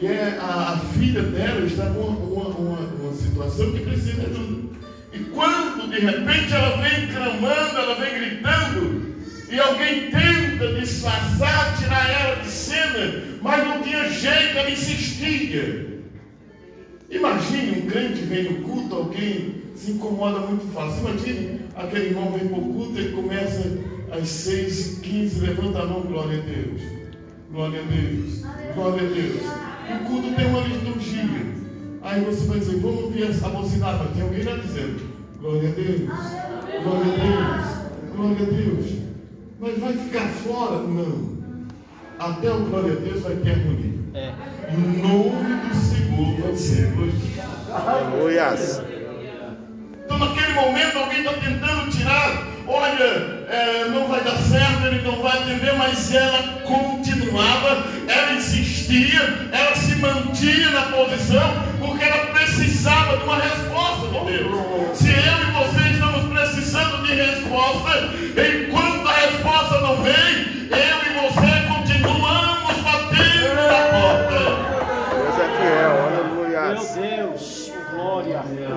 E 0.00 0.06
é, 0.06 0.38
a, 0.40 0.72
a 0.72 0.78
filha 0.98 1.22
dela 1.22 1.64
está 1.64 1.86
com 1.86 2.00
uma, 2.00 2.18
uma, 2.18 2.48
uma, 2.48 2.78
uma 2.78 3.14
situação 3.14 3.72
que 3.72 3.80
precisa 3.80 4.22
de 4.22 4.26
ajuda. 4.26 4.72
E 5.12 5.18
quando 5.24 5.90
de 5.90 6.00
repente 6.00 6.52
ela 6.52 6.76
vem 6.78 7.06
clamando, 7.08 7.76
ela 7.76 7.94
vem 7.96 8.14
gritando, 8.14 9.12
e 9.50 9.60
alguém 9.60 10.10
tenta 10.10 10.72
disfarçar, 10.80 11.76
tirar 11.78 12.10
ela 12.10 12.36
de 12.36 12.48
cena, 12.48 13.22
mas 13.42 13.64
não 13.64 13.82
tinha 13.82 14.08
jeito, 14.08 14.56
ela 14.56 14.70
insistia. 14.70 15.91
Imagine 17.12 17.82
um 17.82 17.86
crente 17.90 18.22
vem 18.22 18.44
no 18.44 18.62
culto, 18.66 18.94
alguém 18.94 19.54
se 19.76 19.92
incomoda 19.92 20.40
muito 20.40 20.72
fácil. 20.72 21.00
Imagine 21.00 21.60
aquele 21.76 22.06
irmão 22.06 22.32
vem 22.32 22.48
para 22.48 22.58
o 22.58 22.72
culto 22.72 22.98
e 22.98 23.12
começa 23.12 23.78
às 24.10 24.28
6h15, 24.28 25.40
levanta 25.40 25.82
a 25.82 25.86
mão, 25.86 26.00
glória 26.00 26.38
a 26.38 26.40
Deus. 26.40 26.80
Glória 27.52 27.80
a 27.80 27.84
Deus. 27.84 28.42
Glória 28.74 29.06
a 29.06 29.12
Deus. 29.12 29.42
O 29.90 30.04
culto 30.06 30.34
tem 30.34 30.46
uma 30.46 30.60
liturgia. 30.60 31.62
Aí 32.00 32.20
você 32.22 32.46
vai 32.46 32.58
dizer, 32.58 32.78
vamos 32.78 33.04
ouvir 33.04 33.24
a 33.24 33.48
buzinada. 33.48 34.08
Tem 34.14 34.22
alguém 34.22 34.42
lá 34.44 34.56
dizendo, 34.56 35.02
glória 35.38 35.68
a 35.68 35.72
Deus. 35.72 36.10
Glória 36.82 37.12
a 37.12 37.16
Deus. 37.26 38.16
Glória 38.16 38.46
a 38.46 38.50
Deus. 38.50 38.86
Mas 39.60 39.78
vai 39.78 39.92
ficar 39.92 40.28
fora? 40.28 40.78
Não. 40.78 41.41
Até 42.22 42.52
o 42.52 42.60
glória 42.60 42.92
a 42.92 43.00
Deus 43.00 43.20
vai 43.24 43.34
ter 43.34 43.50
harmonia. 43.50 43.98
É. 44.14 44.30
E 44.70 44.76
o 44.76 45.08
nome 45.08 45.56
do 45.56 45.74
Senhor 45.74 46.40
vai 46.40 46.54
ser 46.54 46.92
glorificado. 46.92 47.50
Então, 50.04 50.18
naquele 50.18 50.52
momento, 50.52 50.98
alguém 50.98 51.18
está 51.18 51.32
tentando 51.32 51.90
tirar. 51.90 52.46
Olha, 52.68 53.44
é, 53.50 53.88
não 53.88 54.06
vai 54.06 54.22
dar 54.22 54.36
certo, 54.36 54.86
ele 54.86 55.02
não 55.02 55.20
vai 55.20 55.36
atender, 55.36 55.74
mas 55.76 56.14
ela 56.14 56.60
continuava, 56.62 57.86
ela 58.06 58.34
insistia, 58.34 59.48
ela 59.50 59.74
se 59.74 59.96
mantinha 59.96 60.70
na 60.70 60.82
posição, 60.82 61.52
porque 61.80 62.04
ela 62.04 62.26
precisava 62.26 63.16
de 63.16 63.24
uma 63.24 63.40
resposta 63.40 64.06
de 64.06 64.26
Deus. 64.26 64.96
Se 64.96 65.08
eu 65.08 65.14
e 65.14 65.52
você 65.58 65.88
estamos 65.90 66.32
precisando 66.32 67.04
de 67.04 67.14
resposta, 67.14 68.10
enquanto 68.36 68.81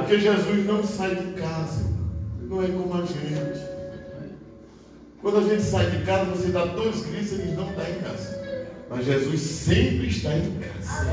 Porque 0.05 0.19
Jesus 0.19 0.65
não 0.65 0.83
sai 0.83 1.15
de 1.15 1.33
casa, 1.33 1.83
não 2.43 2.63
é 2.63 2.67
como 2.67 2.93
a 2.93 3.05
gente. 3.05 3.75
Quando 5.21 5.37
a 5.39 5.41
gente 5.41 5.63
sai 5.63 5.89
de 5.89 6.05
casa, 6.05 6.25
você 6.25 6.49
dá 6.49 6.65
dois 6.65 7.01
gritos, 7.05 7.31
ele 7.33 7.53
não 7.53 7.69
está 7.71 7.89
em 7.89 7.95
casa. 7.95 8.35
Mas 8.89 9.05
Jesus 9.05 9.41
sempre 9.41 10.07
está 10.07 10.35
em 10.37 10.59
casa. 10.59 11.05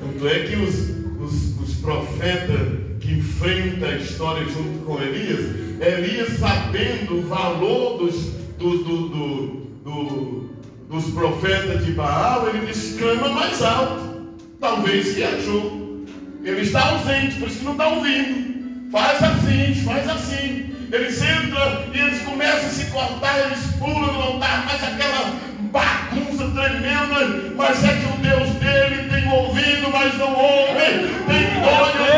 Tanto 0.00 0.28
é 0.28 0.38
que 0.46 0.56
os, 0.56 0.90
os, 1.20 1.60
os 1.60 1.74
profetas 1.82 2.58
que 3.00 3.12
enfrentam 3.12 3.88
a 3.90 3.96
história 3.96 4.44
junto 4.46 4.84
com 4.86 4.98
Elias, 5.00 5.54
Elias 5.80 6.38
sabendo 6.38 7.18
o 7.18 7.22
valor 7.28 7.98
dos, 7.98 8.14
do, 8.58 8.78
do, 8.84 9.08
do, 9.08 9.46
do- 9.84 10.46
dos 10.88 11.10
profetas 11.10 11.84
de 11.84 11.92
Baal, 11.92 12.48
ele 12.48 12.64
diz, 12.66 12.96
clama 12.98 13.28
mais 13.28 13.60
alto. 13.60 14.16
Talvez 14.58 15.20
achou. 15.22 15.85
Ele 16.46 16.60
está 16.60 16.80
ausente, 16.90 17.34
por 17.40 17.48
isso 17.48 17.58
que 17.58 17.64
não 17.64 17.72
está 17.72 17.88
ouvindo. 17.88 18.88
Faz 18.92 19.20
assim, 19.20 19.74
faz 19.84 20.08
assim. 20.08 20.72
Eles 20.92 21.20
entram 21.20 21.84
e 21.92 21.98
eles 21.98 22.22
começam 22.22 22.66
a 22.66 22.70
se 22.70 22.84
cortar, 22.86 23.36
eles 23.46 23.58
pulam 23.80 24.12
no 24.12 24.22
altar, 24.22 24.64
faz 24.68 24.84
aquela 24.84 25.34
bagunça 25.72 26.48
tremenda. 26.52 27.52
Mas 27.56 27.82
é 27.82 27.88
que 27.88 28.06
o 28.06 28.16
Deus 28.22 28.48
dele 28.60 29.10
tem 29.10 29.28
ouvido, 29.28 29.90
mas 29.90 30.16
não 30.18 30.32
ouve. 30.32 31.08
Tem 31.26 31.64
olhos, 31.64 32.15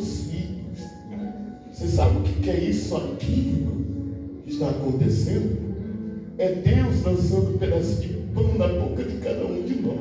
dos 0.00 0.30
filhos. 0.30 0.80
Você 1.72 1.86
sabe 1.86 2.18
o 2.18 2.22
que 2.22 2.50
é 2.50 2.58
isso 2.58 2.96
aqui 2.96 3.66
que 4.44 4.52
está 4.52 4.70
acontecendo? 4.70 5.58
É 6.38 6.52
Deus 6.52 7.04
lançando 7.04 7.54
um 7.54 7.58
pedaço 7.58 8.00
de 8.00 8.08
pão 8.34 8.54
na 8.56 8.66
boca 8.66 9.04
de 9.04 9.16
cada 9.18 9.44
um 9.44 9.62
de 9.62 9.74
nós. 9.82 10.00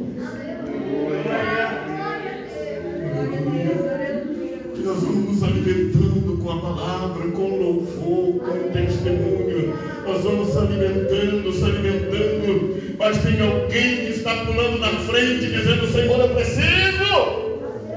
Que 4.73 4.81
nós 4.81 5.03
vamos 5.03 5.29
nos 5.29 5.43
alimentando 5.43 6.37
com 6.41 6.49
a 6.49 6.61
palavra, 6.61 7.27
com 7.31 7.57
louvor, 7.57 8.39
com 8.39 8.71
testemunho. 8.71 9.73
Nós 10.07 10.23
vamos 10.23 10.49
se 10.49 10.57
alimentando, 10.57 11.53
se 11.53 11.63
alimentando. 11.65 12.79
Mas 12.97 13.17
tem 13.21 13.41
alguém 13.41 13.97
que 13.97 14.11
está 14.11 14.45
pulando 14.45 14.79
na 14.79 14.91
frente, 14.99 15.47
dizendo: 15.47 15.91
Senhor, 15.91 16.19
eu 16.19 16.29
preciso. 16.29 17.49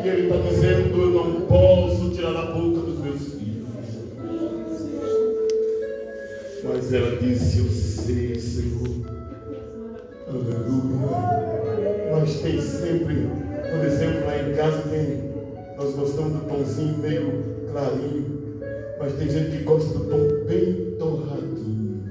E 0.05 0.09
ele 0.09 0.23
está 0.23 0.37
dizendo: 0.49 1.01
Eu 1.01 1.11
não 1.11 1.41
posso 1.43 1.72
tirar 2.23 2.35
da 2.35 2.53
boca 2.53 2.81
dos 2.83 2.99
meus 3.01 3.35
filhos. 3.35 3.67
Mas 6.63 6.93
ela 6.93 7.17
disse: 7.17 7.59
Eu 7.59 7.69
sei, 7.69 8.39
Senhor. 8.39 9.03
Aleluia. 10.29 11.03
Mas 12.13 12.41
tem 12.41 12.61
sempre, 12.61 13.27
por 13.73 13.85
exemplo, 13.85 14.27
lá 14.27 14.39
em 14.39 14.55
casa 14.55 14.83
tem, 14.89 15.33
nós 15.77 15.95
gostamos 15.97 16.35
do 16.35 16.47
pãozinho 16.47 16.99
meio 16.99 17.43
clarinho, 17.73 18.61
mas 19.01 19.15
tem 19.15 19.29
gente 19.29 19.57
que 19.57 19.65
gosta 19.65 19.99
do 19.99 20.05
pão 20.05 20.21
bem 20.47 20.95
torradinho. 21.01 22.05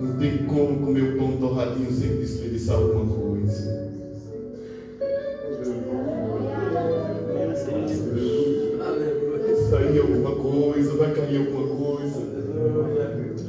Não 0.00 0.16
tem 0.18 0.38
como 0.46 0.84
comer 0.84 1.14
o 1.14 1.18
pão 1.18 1.36
torradinho 1.36 1.92
sem 1.92 2.16
desperdiçar 2.16 2.76
alguma 2.76 3.06
coisa. 3.14 3.85
Sair 9.96 10.00
alguma 10.00 10.32
coisa, 10.36 10.94
vai 10.98 11.10
cair 11.12 11.38
alguma 11.38 11.74
coisa. 11.74 12.20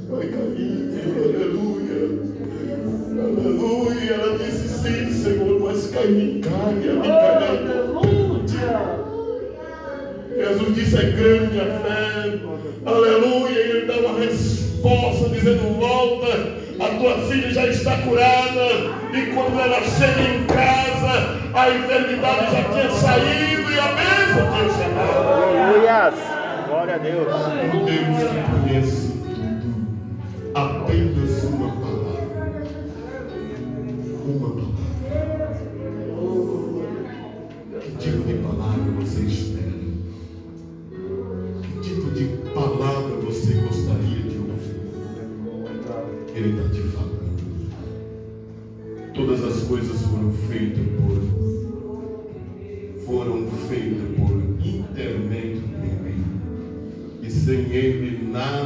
Vai 0.10 0.28
cair, 0.28 1.04
aleluia. 1.36 1.98
Aleluia. 3.20 4.14
Ela 4.14 4.38
disse 4.38 4.70
sim, 4.70 5.12
Senhor, 5.12 5.60
mas 5.60 5.88
cai 5.88 6.08
em 6.08 6.40
carne, 6.40 6.90
a 6.90 6.94
minha 6.94 7.16
carne 7.20 7.46
é 7.46 7.84
importante. 7.90 8.56
Jesus 10.38 10.76
disse: 10.76 10.96
é 10.96 11.10
grande 11.12 11.60
a 11.60 11.66
fé. 11.66 12.40
Aleluia. 12.86 13.50
E 13.50 13.70
ele 13.70 13.86
dá 13.86 13.98
uma 13.98 14.18
resposta 14.18 15.30
dizendo: 15.30 15.78
volta. 15.78 16.56
A 16.80 16.90
tua 17.00 17.18
filha 17.28 17.50
já 17.50 17.68
está 17.68 17.98
curada. 18.04 18.68
E 19.12 19.34
quando 19.34 19.60
ela 19.60 19.82
chega 19.82 20.22
em 20.22 20.46
casa, 20.46 21.36
a 21.54 21.70
enfermidade 21.72 22.52
já 22.52 22.64
tinha 22.70 22.90
saído 22.92 23.70
e 23.70 23.80
a 23.80 23.88
bênção 23.96 24.48
tinha 24.54 24.70
chegado. 24.78 25.47
Glória 26.88 26.96
a 26.96 26.98
Deus. 27.00 27.28
Deus 28.72 29.17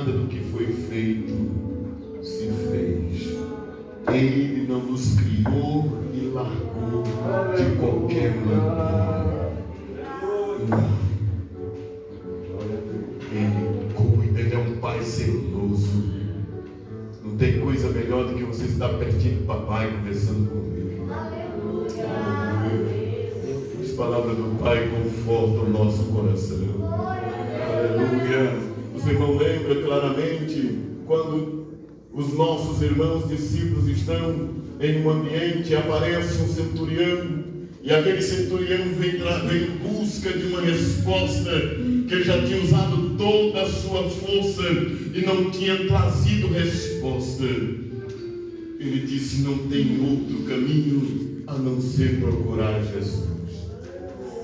nada 0.02 0.14
do 0.14 0.28
que 0.28 0.40
foi 0.52 0.66
feito 0.66 1.32
se 2.24 2.50
fez. 2.72 3.38
Ele 4.12 4.66
não 4.68 4.80
nos 4.80 5.16
criou 5.16 5.86
e 6.12 6.32
largou 6.34 7.04
de 7.56 7.76
qualquer 7.78 8.36
maneira. 8.38 9.52
Ele 13.32 13.94
cuida, 13.94 14.40
ele 14.40 14.56
é 14.56 14.58
um 14.58 14.78
pai 14.78 15.04
zeloso. 15.04 16.04
Não 17.24 17.38
tem 17.38 17.60
coisa 17.60 17.90
você 18.44 18.66
está 18.66 18.90
pertinho 18.90 19.42
do 19.42 19.46
papai, 19.46 19.92
conversando 19.92 20.50
com 20.50 20.58
ele. 20.76 21.00
As 23.82 23.92
palavras 23.92 24.36
do 24.36 24.58
Pai 24.60 24.90
confortam 24.90 25.64
o 25.66 25.70
nosso 25.70 26.04
coração. 26.06 26.58
Aleluia. 26.90 28.72
Os 29.02 29.08
irmãos 29.08 29.40
lembram 29.40 29.82
claramente 29.82 30.80
quando 31.08 31.66
irmãos 32.82 33.28
discípulos 33.28 33.88
estão 33.88 34.50
em 34.80 35.04
um 35.04 35.10
ambiente, 35.10 35.76
aparece 35.76 36.42
um 36.42 36.48
centurião, 36.48 37.52
e 37.84 37.92
aquele 37.92 38.22
centurião 38.22 38.90
vem, 38.98 39.14
vem 39.48 39.64
em 39.64 39.78
busca 39.78 40.32
de 40.32 40.48
uma 40.48 40.62
resposta 40.62 41.52
que 42.08 42.14
ele 42.14 42.24
já 42.24 42.42
tinha 42.44 42.62
usado 42.62 43.16
toda 43.18 43.64
a 43.64 43.70
sua 43.70 44.10
força 44.10 44.64
e 45.14 45.24
não 45.26 45.50
tinha 45.50 45.88
trazido 45.88 46.48
resposta. 46.48 47.44
Ele 47.44 49.06
disse: 49.08 49.42
Não 49.42 49.58
tem 49.68 50.00
outro 50.00 50.44
caminho 50.48 51.44
a 51.48 51.58
não 51.58 51.82
ser 51.82 52.20
procurar 52.20 52.82
Jesus. 52.84 53.32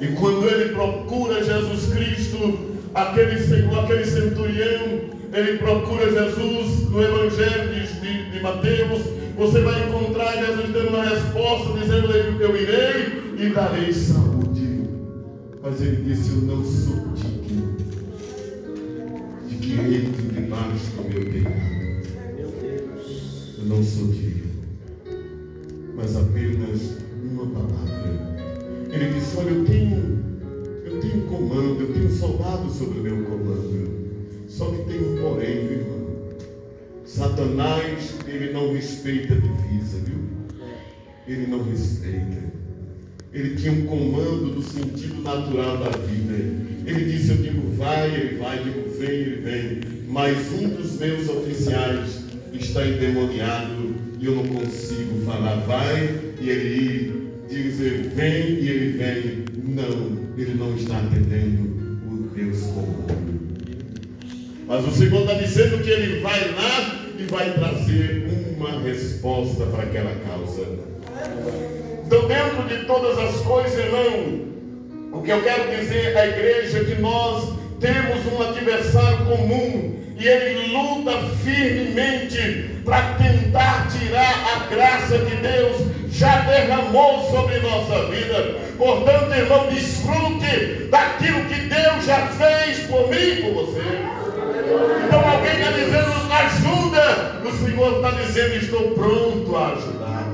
E 0.01 0.07
quando 0.19 0.47
ele 0.47 0.69
procura 0.69 1.43
Jesus 1.43 1.93
Cristo, 1.93 2.59
aquele, 2.93 3.35
aquele 3.79 4.05
centurião, 4.05 5.16
ele 5.37 5.57
procura 5.59 6.09
Jesus 6.09 6.89
no 6.89 7.01
Evangelho 7.01 7.73
de, 7.73 7.99
de, 7.99 8.31
de 8.31 8.39
Mateus, 8.39 9.03
você 9.37 9.61
vai 9.61 9.87
encontrar 9.87 10.35
Jesus 10.43 10.71
dando 10.73 10.89
uma 10.89 11.03
resposta, 11.03 11.79
dizendo: 11.79 12.11
Eu 12.11 12.55
irei 12.55 13.21
e 13.37 13.49
darei 13.53 13.93
saúde. 13.93 14.81
Mas 15.61 15.81
ele 15.81 16.03
disse: 16.03 16.31
Eu 16.31 16.41
não 16.41 16.63
sou 16.63 17.13
digno 17.13 17.75
de 19.47 19.55
que 19.57 19.73
entre 19.73 20.41
debaixo 20.41 20.91
do 20.95 21.03
meu 21.03 21.31
telhado. 21.31 21.77
Eu 23.59 23.65
não 23.65 23.83
sou 23.83 24.07
digno, 24.07 24.51
mas 25.95 26.15
apenas 26.15 26.97
uma 27.23 27.45
palavra. 27.45 28.47
Ele 28.91 29.13
disse: 29.13 29.37
Olha, 29.37 29.49
eu 29.49 29.65
tenho, 29.65 30.19
eu 30.83 30.99
tenho 30.99 31.21
comando, 31.27 31.81
eu 31.81 31.93
tenho 31.93 32.09
soldados 32.09 32.73
sobre 32.73 32.99
o 32.99 33.03
meu 33.03 33.23
comando. 33.25 33.46
Só 34.57 34.71
que 34.71 34.85
tem 34.85 34.99
um 34.99 35.17
porém, 35.17 35.67
viu? 35.67 35.85
Satanás, 37.05 38.15
ele 38.27 38.51
não 38.51 38.73
respeita 38.73 39.35
a 39.35 39.37
divisa, 39.37 39.99
viu? 40.03 40.17
Ele 41.27 41.45
não 41.45 41.63
respeita. 41.63 42.43
Ele 43.31 43.55
tinha 43.55 43.71
um 43.71 43.85
comando 43.85 44.55
do 44.55 44.63
sentido 44.63 45.21
natural 45.21 45.77
da 45.77 45.91
vida. 45.91 46.33
Ele 46.87 47.05
disse: 47.05 47.29
Eu 47.29 47.37
digo 47.37 47.75
vai, 47.75 48.11
ele 48.11 48.37
vai, 48.39 48.57
eu 48.57 48.63
digo 48.63 48.89
vem, 48.97 49.09
ele 49.09 49.41
vem. 49.41 49.79
Mas 50.07 50.51
um 50.53 50.69
dos 50.69 50.97
meus 50.97 51.29
oficiais 51.29 52.23
está 52.51 52.83
endemoniado 52.87 53.93
e 54.19 54.25
eu 54.25 54.37
não 54.37 54.47
consigo 54.47 55.23
falar 55.23 55.57
vai 55.67 56.33
e 56.41 56.49
ele 56.49 57.29
dizer 57.47 58.09
vem 58.15 58.55
e 58.55 58.69
ele 58.69 58.97
vem. 58.97 59.45
Não, 59.75 60.33
ele 60.35 60.55
não 60.55 60.75
está 60.75 60.97
atendendo 60.97 61.61
o 62.09 62.29
Deus 62.33 62.61
comando. 62.61 63.26
Mas 64.67 64.85
o 64.85 64.91
Senhor 64.91 65.21
está 65.21 65.33
dizendo 65.35 65.81
que 65.81 65.89
ele 65.89 66.19
vai 66.19 66.39
lá 66.51 66.95
e 67.17 67.23
vai 67.23 67.53
trazer 67.53 68.27
uma 68.57 68.81
resposta 68.81 69.65
para 69.65 69.83
aquela 69.83 70.13
causa. 70.27 70.67
Então, 72.05 72.27
dentro 72.27 72.63
de 72.67 72.85
todas 72.85 73.17
as 73.17 73.41
coisas, 73.41 73.77
irmão, 73.79 74.41
o 75.13 75.21
que 75.21 75.31
eu 75.31 75.41
quero 75.41 75.73
dizer 75.73 76.17
à 76.17 76.27
igreja 76.27 76.79
é 76.79 76.83
que 76.83 77.01
nós 77.01 77.53
temos 77.79 78.33
um 78.33 78.41
adversário 78.41 79.25
comum 79.25 79.95
e 80.19 80.27
ele 80.27 80.73
luta 80.73 81.13
firmemente 81.43 82.69
para 82.83 83.13
tentar 83.13 83.87
tirar 83.89 84.33
a 84.53 84.73
graça 84.73 85.17
que 85.19 85.35
Deus 85.37 85.77
já 86.11 86.41
derramou 86.41 87.29
sobre 87.31 87.59
nossa 87.59 88.05
vida. 88.07 88.55
Portanto, 88.77 89.33
irmão, 89.33 89.67
desfrute 89.67 90.89
daquilo 90.89 91.45
que 91.45 91.61
Deus 91.61 92.05
já 92.05 92.27
fez 92.27 92.79
por 92.87 93.07
mim 93.09 93.17
e 93.17 93.41
por 93.43 93.65
você. 93.65 94.16
Então 95.05 95.29
alguém 95.29 95.53
está 95.53 95.71
dizendo 95.71 96.17
ajuda, 96.33 97.41
o 97.45 97.51
Senhor 97.51 97.95
está 97.95 98.11
dizendo 98.11 98.55
estou 98.55 98.91
pronto 98.91 99.55
a 99.55 99.67
ajudar. 99.67 100.27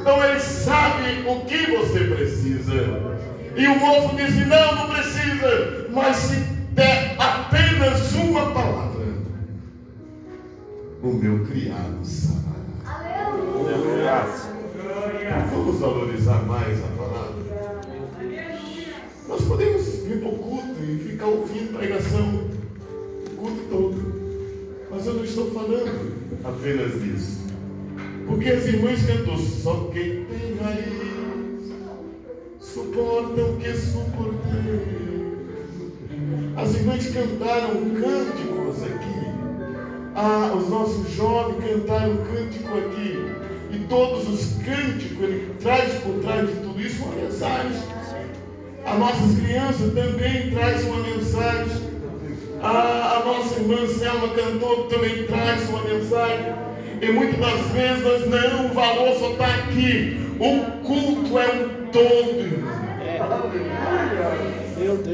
Então 0.00 0.24
ele 0.24 0.40
sabe 0.40 1.24
o 1.26 1.40
que 1.44 1.76
você 1.76 2.00
precisa. 2.04 3.18
E 3.56 3.66
o 3.66 3.78
moço 3.78 4.16
disse: 4.16 4.44
Não, 4.44 4.74
não 4.74 4.88
precisa, 4.88 5.86
mas 5.90 6.16
se 6.16 6.36
der 6.72 7.14
apenas 7.18 8.12
uma 8.14 8.52
palavra, 8.52 9.06
o 11.02 11.08
meu 11.08 11.46
criado 11.46 11.98
sarará. 12.04 12.38
Vamos 15.50 15.80
valorizar 15.80 16.42
mais 16.46 16.78
a 16.84 16.88
palavra. 16.96 17.48
Nós 19.28 19.42
podemos 19.42 19.86
vir 20.04 20.20
para 20.20 20.28
o 20.28 20.38
culto 20.38 20.82
e 20.82 20.98
ficar 21.10 21.26
ouvindo 21.26 21.76
pregação 21.76 22.37
falando 25.52 26.12
apenas 26.44 27.00
disso. 27.02 27.38
Porque 28.26 28.48
as 28.50 28.66
irmãs 28.66 29.00
cantam 29.06 29.38
só 29.38 29.90
quem 29.92 30.24
tem 30.24 30.56
raiz 30.60 31.08
suportam 32.78 33.50
o 33.50 33.56
que 33.56 33.72
suportei. 33.74 35.08
As 36.56 36.74
irmãs 36.74 37.06
cantaram 37.10 37.74
cânticos 37.94 38.82
aqui. 38.82 39.28
Ah, 40.14 40.52
os 40.56 40.68
nossos 40.68 41.10
jovens 41.12 41.64
cantaram 41.64 42.16
cântico 42.18 42.76
aqui. 42.76 43.24
E 43.70 43.78
todos 43.88 44.28
os 44.28 44.62
cânticos, 44.62 45.22
ele 45.22 45.54
traz 45.60 45.94
por 46.02 46.20
trás 46.20 46.48
de 46.48 46.56
tudo 46.56 46.80
isso 46.80 47.04
uma 47.04 47.14
mensagem. 47.14 47.82
As 48.84 48.98
nossas 48.98 49.38
crianças 49.38 49.92
também 49.92 50.50
traz 50.50 50.84
uma 50.84 51.02
mensagem. 51.02 51.97
A, 52.62 53.18
a 53.18 53.22
nossa 53.24 53.60
irmã 53.60 53.86
Selma 53.86 54.28
cantou 54.28 54.84
também 54.84 55.24
traz 55.24 55.68
uma 55.68 55.82
mensagem. 55.82 56.54
E 57.00 57.12
muitas 57.12 57.38
das 57.38 57.60
vezes 57.72 58.02
nós 58.02 58.26
não, 58.28 58.66
o 58.66 58.74
valor 58.74 59.16
só 59.18 59.30
está 59.30 59.46
aqui. 59.46 60.18
O 60.40 60.60
culto 60.82 61.38
é 61.38 61.46
um 61.46 61.86
todo. 61.92 62.78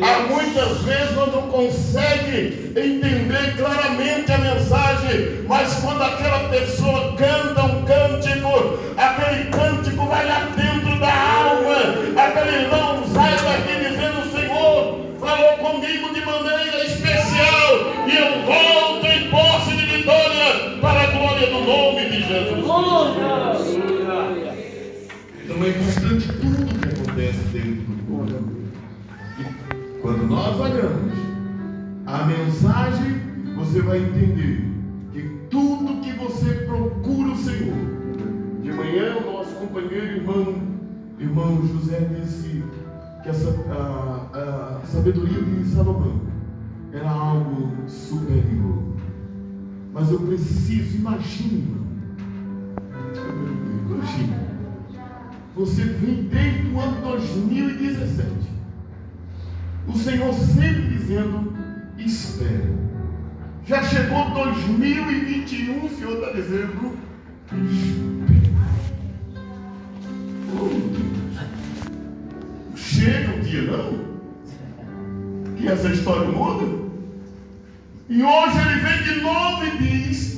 Há 0.02 0.20
muitas 0.28 0.78
vezes 0.82 1.16
nós 1.16 1.32
não 1.32 1.42
conseguimos 1.48 2.76
entender 2.76 3.56
claramente 3.56 4.32
a 4.32 4.38
mensagem, 4.38 5.44
mas 5.46 5.74
quando 5.76 6.02
aquela 6.02 6.48
pessoa 6.48 7.14
canta 7.16 7.62
um 7.62 7.84
cântico, 7.84 8.78
aquele 8.96 9.50
cântico 9.50 10.06
vai 10.06 10.26
lá 10.26 10.48
dentro 10.56 10.98
da 10.98 11.12
alma, 11.12 12.22
aquele 12.22 12.62
irmão 12.64 12.93
eu 18.14 18.42
volto 18.46 19.06
em 19.06 19.28
posse 19.28 19.76
de 19.76 19.86
vitória 19.86 20.78
para 20.80 21.02
a 21.02 21.06
glória 21.06 21.46
do 21.48 21.60
nome 21.64 22.08
de 22.10 22.22
Jesus. 22.22 22.64
Então 25.42 25.64
é 25.64 25.68
importante 25.68 26.28
tudo 26.40 26.78
que 26.78 26.88
acontece 26.88 27.38
dentro 27.52 27.92
do 27.92 28.02
corpo. 28.06 28.54
Quando 30.00 30.26
nós 30.26 30.60
olhamos 30.60 31.12
a 32.06 32.24
mensagem, 32.24 33.20
você 33.56 33.80
vai 33.80 33.98
entender 33.98 34.64
que 35.12 35.22
tudo 35.50 36.00
que 36.00 36.12
você 36.12 36.54
procura 36.66 37.32
o 37.32 37.36
Senhor. 37.36 37.94
De 38.62 38.72
manhã, 38.72 39.16
o 39.16 39.32
nosso 39.32 39.54
companheiro 39.56 40.06
irmão, 40.06 40.62
irmão 41.18 41.66
José 41.66 42.00
disse 42.20 42.62
que 43.22 43.28
essa, 43.28 43.50
a, 43.70 44.80
a 44.82 44.86
sabedoria 44.86 45.42
de 45.42 45.68
Salomão 45.70 46.33
era 46.94 47.10
algo 47.10 47.88
superior. 47.88 48.94
Mas 49.92 50.10
eu 50.10 50.20
preciso, 50.20 50.96
imagine, 50.96 51.76
imagine, 53.86 54.34
você 55.54 55.84
vem 55.84 56.24
desde 56.24 56.68
o 56.68 56.80
ano 56.80 57.00
2017. 57.02 58.28
O 59.86 59.96
Senhor 59.96 60.32
sempre 60.32 60.88
dizendo, 60.88 61.52
espera. 61.98 62.72
Já 63.66 63.82
chegou 63.82 64.30
2021, 64.30 65.84
o 65.84 65.88
Senhor 65.90 66.14
está 66.14 66.32
dizendo, 66.32 66.96
espera. 67.52 68.34
Oh, 70.56 70.68
Deus. 70.68 71.14
Chega 72.76 73.36
um 73.36 73.40
dia 73.40 73.62
não, 73.62 74.04
que 75.56 75.68
essa 75.68 75.88
história 75.88 76.28
muda. 76.30 76.83
E 78.08 78.22
hoje 78.22 78.60
ele 78.60 78.80
vem 78.80 79.02
de 79.02 79.20
novo 79.22 79.64
e 79.64 79.78
diz: 79.78 80.33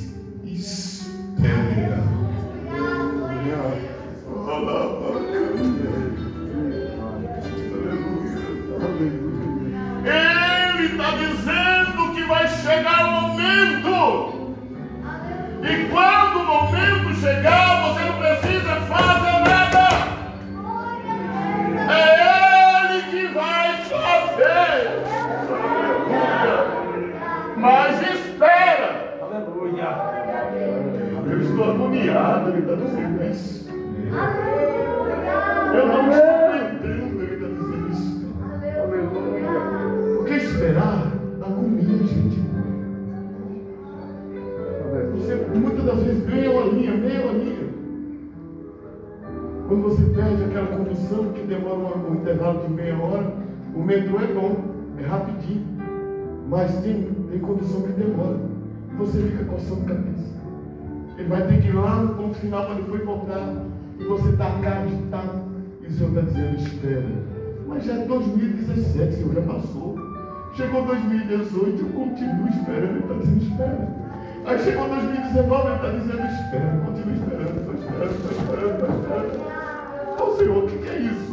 dizendo 32.51 33.23
isso. 33.23 33.67
Eu 35.73 35.87
não 35.87 36.09
estou 36.09 36.27
tentando, 36.51 37.23
ele 37.23 37.33
está 37.33 37.47
dizendo 37.47 37.89
isso. 37.91 38.07
Porque 40.17 40.33
esperar 40.33 41.11
agonia, 41.41 41.97
gente. 42.03 42.47
Você 45.13 45.35
muitas 45.55 45.85
das 45.85 46.03
vezes 46.03 46.25
ganha 46.25 46.51
uma 46.51 46.65
linha, 46.73 46.97
meia 46.97 47.31
linha. 47.31 47.67
Quando 49.67 49.83
você 49.83 50.03
perde 50.15 50.43
aquela 50.43 50.67
condução 50.67 51.33
que 51.33 51.41
demora 51.45 51.97
um 51.97 52.15
intervalo 52.15 52.65
de 52.65 52.73
meia 52.73 52.97
hora, 52.97 53.33
o 53.75 53.83
metrô 53.83 54.19
é 54.19 54.27
bom, 54.27 54.55
é 54.97 55.05
rapidinho. 55.05 55.65
Mas 56.49 56.73
tem, 56.77 57.09
tem 57.29 57.39
condução 57.39 57.81
que 57.81 57.91
demora. 57.91 58.37
Você 58.97 59.21
fica 59.21 59.43
coçando 59.43 59.81
a 59.83 59.87
cabeça. 59.87 60.36
Ele 61.17 61.29
vai 61.29 61.41
ter 61.47 61.61
que 61.61 61.67
ir 61.67 61.73
lá 61.73 61.95
no 61.95 62.13
ponto 62.15 62.35
final 62.35 62.65
para 62.65 62.75
depois 62.75 63.03
voltar. 63.03 63.55
E 63.99 64.03
você 64.03 64.29
está 64.29 64.45
agitado. 64.47 65.41
E 65.81 65.87
o 65.87 65.91
Senhor 65.91 66.09
está 66.09 66.21
dizendo, 66.21 66.55
espera. 66.57 67.37
Mas 67.67 67.83
já 67.85 67.93
é 67.93 68.05
2017, 68.05 69.15
Senhor, 69.15 69.33
já 69.33 69.41
passou. 69.41 69.95
Chegou 70.55 70.85
2018, 70.85 71.81
eu 71.81 71.89
continuo 71.89 72.49
esperando. 72.49 72.89
Ele 72.89 72.99
está 72.99 73.13
dizendo, 73.15 73.41
espera. 73.43 74.07
Aí 74.45 74.59
chegou 74.59 74.87
2019, 74.87 75.67
ele 75.67 75.75
está 75.75 75.89
dizendo, 75.89 76.25
espera, 76.25 76.81
continua 76.85 77.13
esperando, 77.15 77.57
estou 77.57 77.73
esperando, 77.73 78.11
estou 78.11 78.31
esperando, 78.31 78.73
estou 78.73 78.95
esperando. 79.01 80.21
Ô 80.21 80.37
Senhor, 80.37 80.63
o 80.63 80.67
que 80.67 80.87
é 80.87 80.99
isso? 80.99 81.26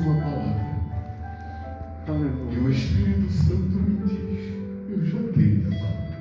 Uma 0.00 0.20
palavra. 0.20 0.72
E 2.50 2.58
o 2.58 2.70
Espírito 2.70 3.30
Santo 3.30 3.78
me 3.78 3.96
diz: 4.06 4.52
Eu 4.90 5.04
já 5.04 5.18
dei 5.36 5.66
a 5.66 5.78
palavra. 5.78 6.11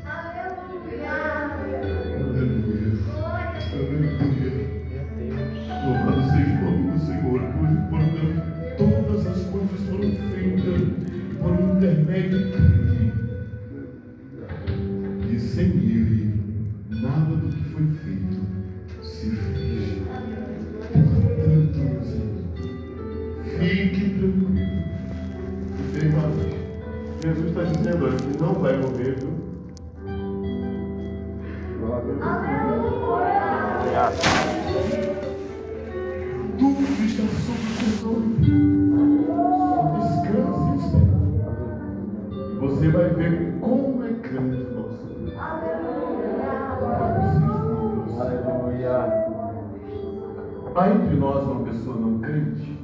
Há 50.74 50.90
entre 50.90 51.18
nós 51.18 51.44
uma 51.44 51.66
pessoa 51.66 51.98
não 51.98 52.20
crente 52.20 52.80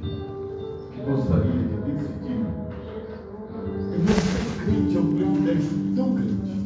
que 0.92 1.00
gostaria 1.06 1.52
de 1.52 1.90
decidir. 1.90 2.44
Eu 3.92 4.00
vou 4.04 4.14
ser 4.14 4.64
crente 4.64 4.96
é 4.96 5.00
um 5.00 5.14
privilégio 5.14 5.70
tão 5.96 6.14
grande. 6.14 6.58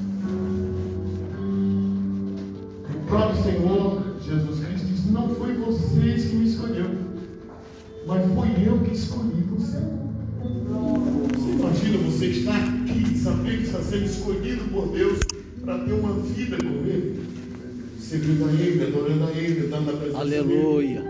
O 2.90 3.06
próprio 3.06 3.42
Senhor 3.44 4.02
Jesus 4.20 4.66
Cristo 4.66 4.86
disse: 4.88 5.12
Não 5.12 5.28
foi 5.36 5.54
vocês 5.54 6.24
que 6.24 6.34
me 6.34 6.48
escolheu, 6.48 6.90
mas 8.04 8.26
foi 8.34 8.48
eu 8.66 8.80
que 8.80 8.92
escolhi 8.92 9.44
você. 9.48 9.78
Você 11.34 11.50
imagina 11.52 11.98
você 11.98 12.26
estar 12.26 12.56
aqui, 12.56 13.16
saber 13.16 13.58
que 13.58 13.64
está 13.66 13.80
sendo 13.80 14.06
escolhido 14.06 14.64
por 14.72 14.88
Deus 14.88 15.20
para 15.64 15.78
ter 15.84 15.92
uma 15.92 16.14
vida 16.14 16.56
com 16.56 16.84
Ele? 16.84 17.22
Servindo 18.00 18.44
a 18.44 18.52
Ele, 18.52 18.84
adorando 18.84 19.24
a 19.24 19.30
Ele, 19.30 19.68
dando 19.68 19.90
a 19.90 19.92
presença. 19.94 20.18
Aleluia. 20.18 21.01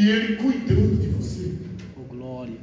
E 0.00 0.08
Ele 0.08 0.36
cuidando 0.36 0.98
de 0.98 1.08
você. 1.08 1.52
Oh, 1.94 2.14
glória. 2.14 2.56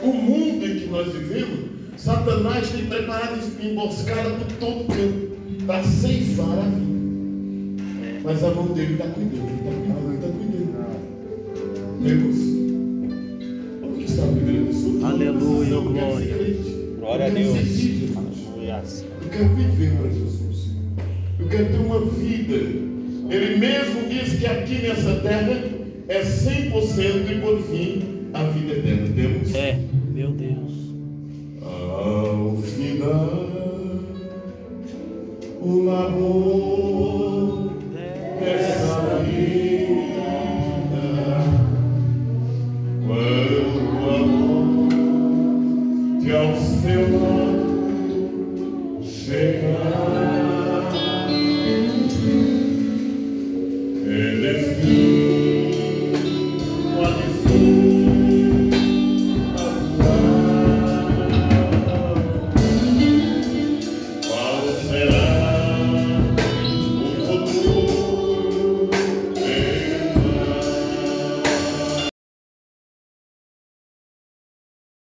O 0.00 0.12
mundo 0.12 0.64
em 0.64 0.78
que 0.78 0.86
nós 0.86 1.12
vivemos, 1.12 1.70
Satanás 1.96 2.70
tem 2.70 2.86
preparado 2.86 3.40
emboscada 3.60 4.30
por 4.30 4.46
todo 4.58 4.86
canto 4.86 5.64
para 5.66 5.82
ceifar 5.82 6.56
a 6.56 6.68
vida. 6.68 7.82
Mas 8.22 8.44
a 8.44 8.54
mão 8.54 8.68
dele 8.68 8.92
está 8.92 9.08
cuidando, 9.08 9.48
está 9.58 9.72
cuidando, 9.72 10.14
está 10.14 10.28
cuidando. 10.28 10.68
Deus, 12.00 12.36
está 14.08 14.22
pessoa? 14.28 15.10
Aleluia, 15.10 15.80
glória. 15.80 16.36
Glória 17.00 17.26
a 17.26 17.30
Deus. 17.30 17.56
Aleluia. 18.16 18.84
Eu 19.20 19.28
quero 19.30 19.48
viver 19.56 19.96
para 19.96 20.10
Jesus. 20.10 20.76
Eu 21.40 21.48
quero 21.48 21.66
ter 21.72 21.78
uma 21.78 22.00
vida. 22.04 22.54
Ele 22.54 23.56
mesmo 23.56 24.08
diz 24.08 24.38
que 24.38 24.46
aqui 24.46 24.74
nessa 24.74 25.16
terra 25.16 25.77
é 26.08 26.22
100% 26.22 27.30
e 27.30 27.40
por 27.40 27.60
fim 27.62 28.02
a 28.32 28.42
vida 28.44 28.72
eterna. 28.72 29.08
Temos 29.14 29.54
É, 29.54 29.78
meu 30.12 30.30
Deus. 30.32 30.72
ao 31.62 32.56
final 32.62 33.48
o 35.60 35.82
labor 35.84 36.87